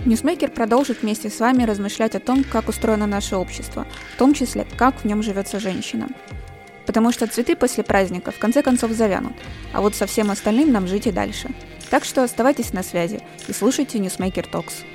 Ньюсмейкер 0.06 0.52
продолжит 0.52 1.02
вместе 1.02 1.32
с 1.32 1.40
вами 1.40 1.64
размышлять 1.64 2.14
о 2.14 2.20
том, 2.20 2.44
как 2.44 2.70
устроено 2.70 3.08
наше 3.08 3.38
общество, 3.38 3.88
в 4.14 4.20
том 4.20 4.36
числе, 4.36 4.68
как 4.78 5.00
в 5.00 5.06
нем 5.06 5.24
живется 5.24 5.60
женщина. 5.60 6.08
Потому 6.86 7.12
что 7.12 7.26
цветы 7.26 7.56
после 7.56 7.84
праздника 7.84 8.30
в 8.30 8.38
конце 8.38 8.62
концов 8.62 8.92
завянут, 8.92 9.34
а 9.74 9.82
вот 9.82 9.96
со 9.96 10.06
всем 10.06 10.30
остальным 10.30 10.72
нам 10.72 10.86
жить 10.86 11.08
и 11.08 11.12
дальше. 11.12 11.50
Так 11.90 12.06
что 12.06 12.24
оставайтесь 12.24 12.72
на 12.72 12.84
связи 12.84 13.20
и 13.48 13.54
слушайте 13.54 13.98
Newsmaker 13.98 14.48
Talks. 14.48 14.86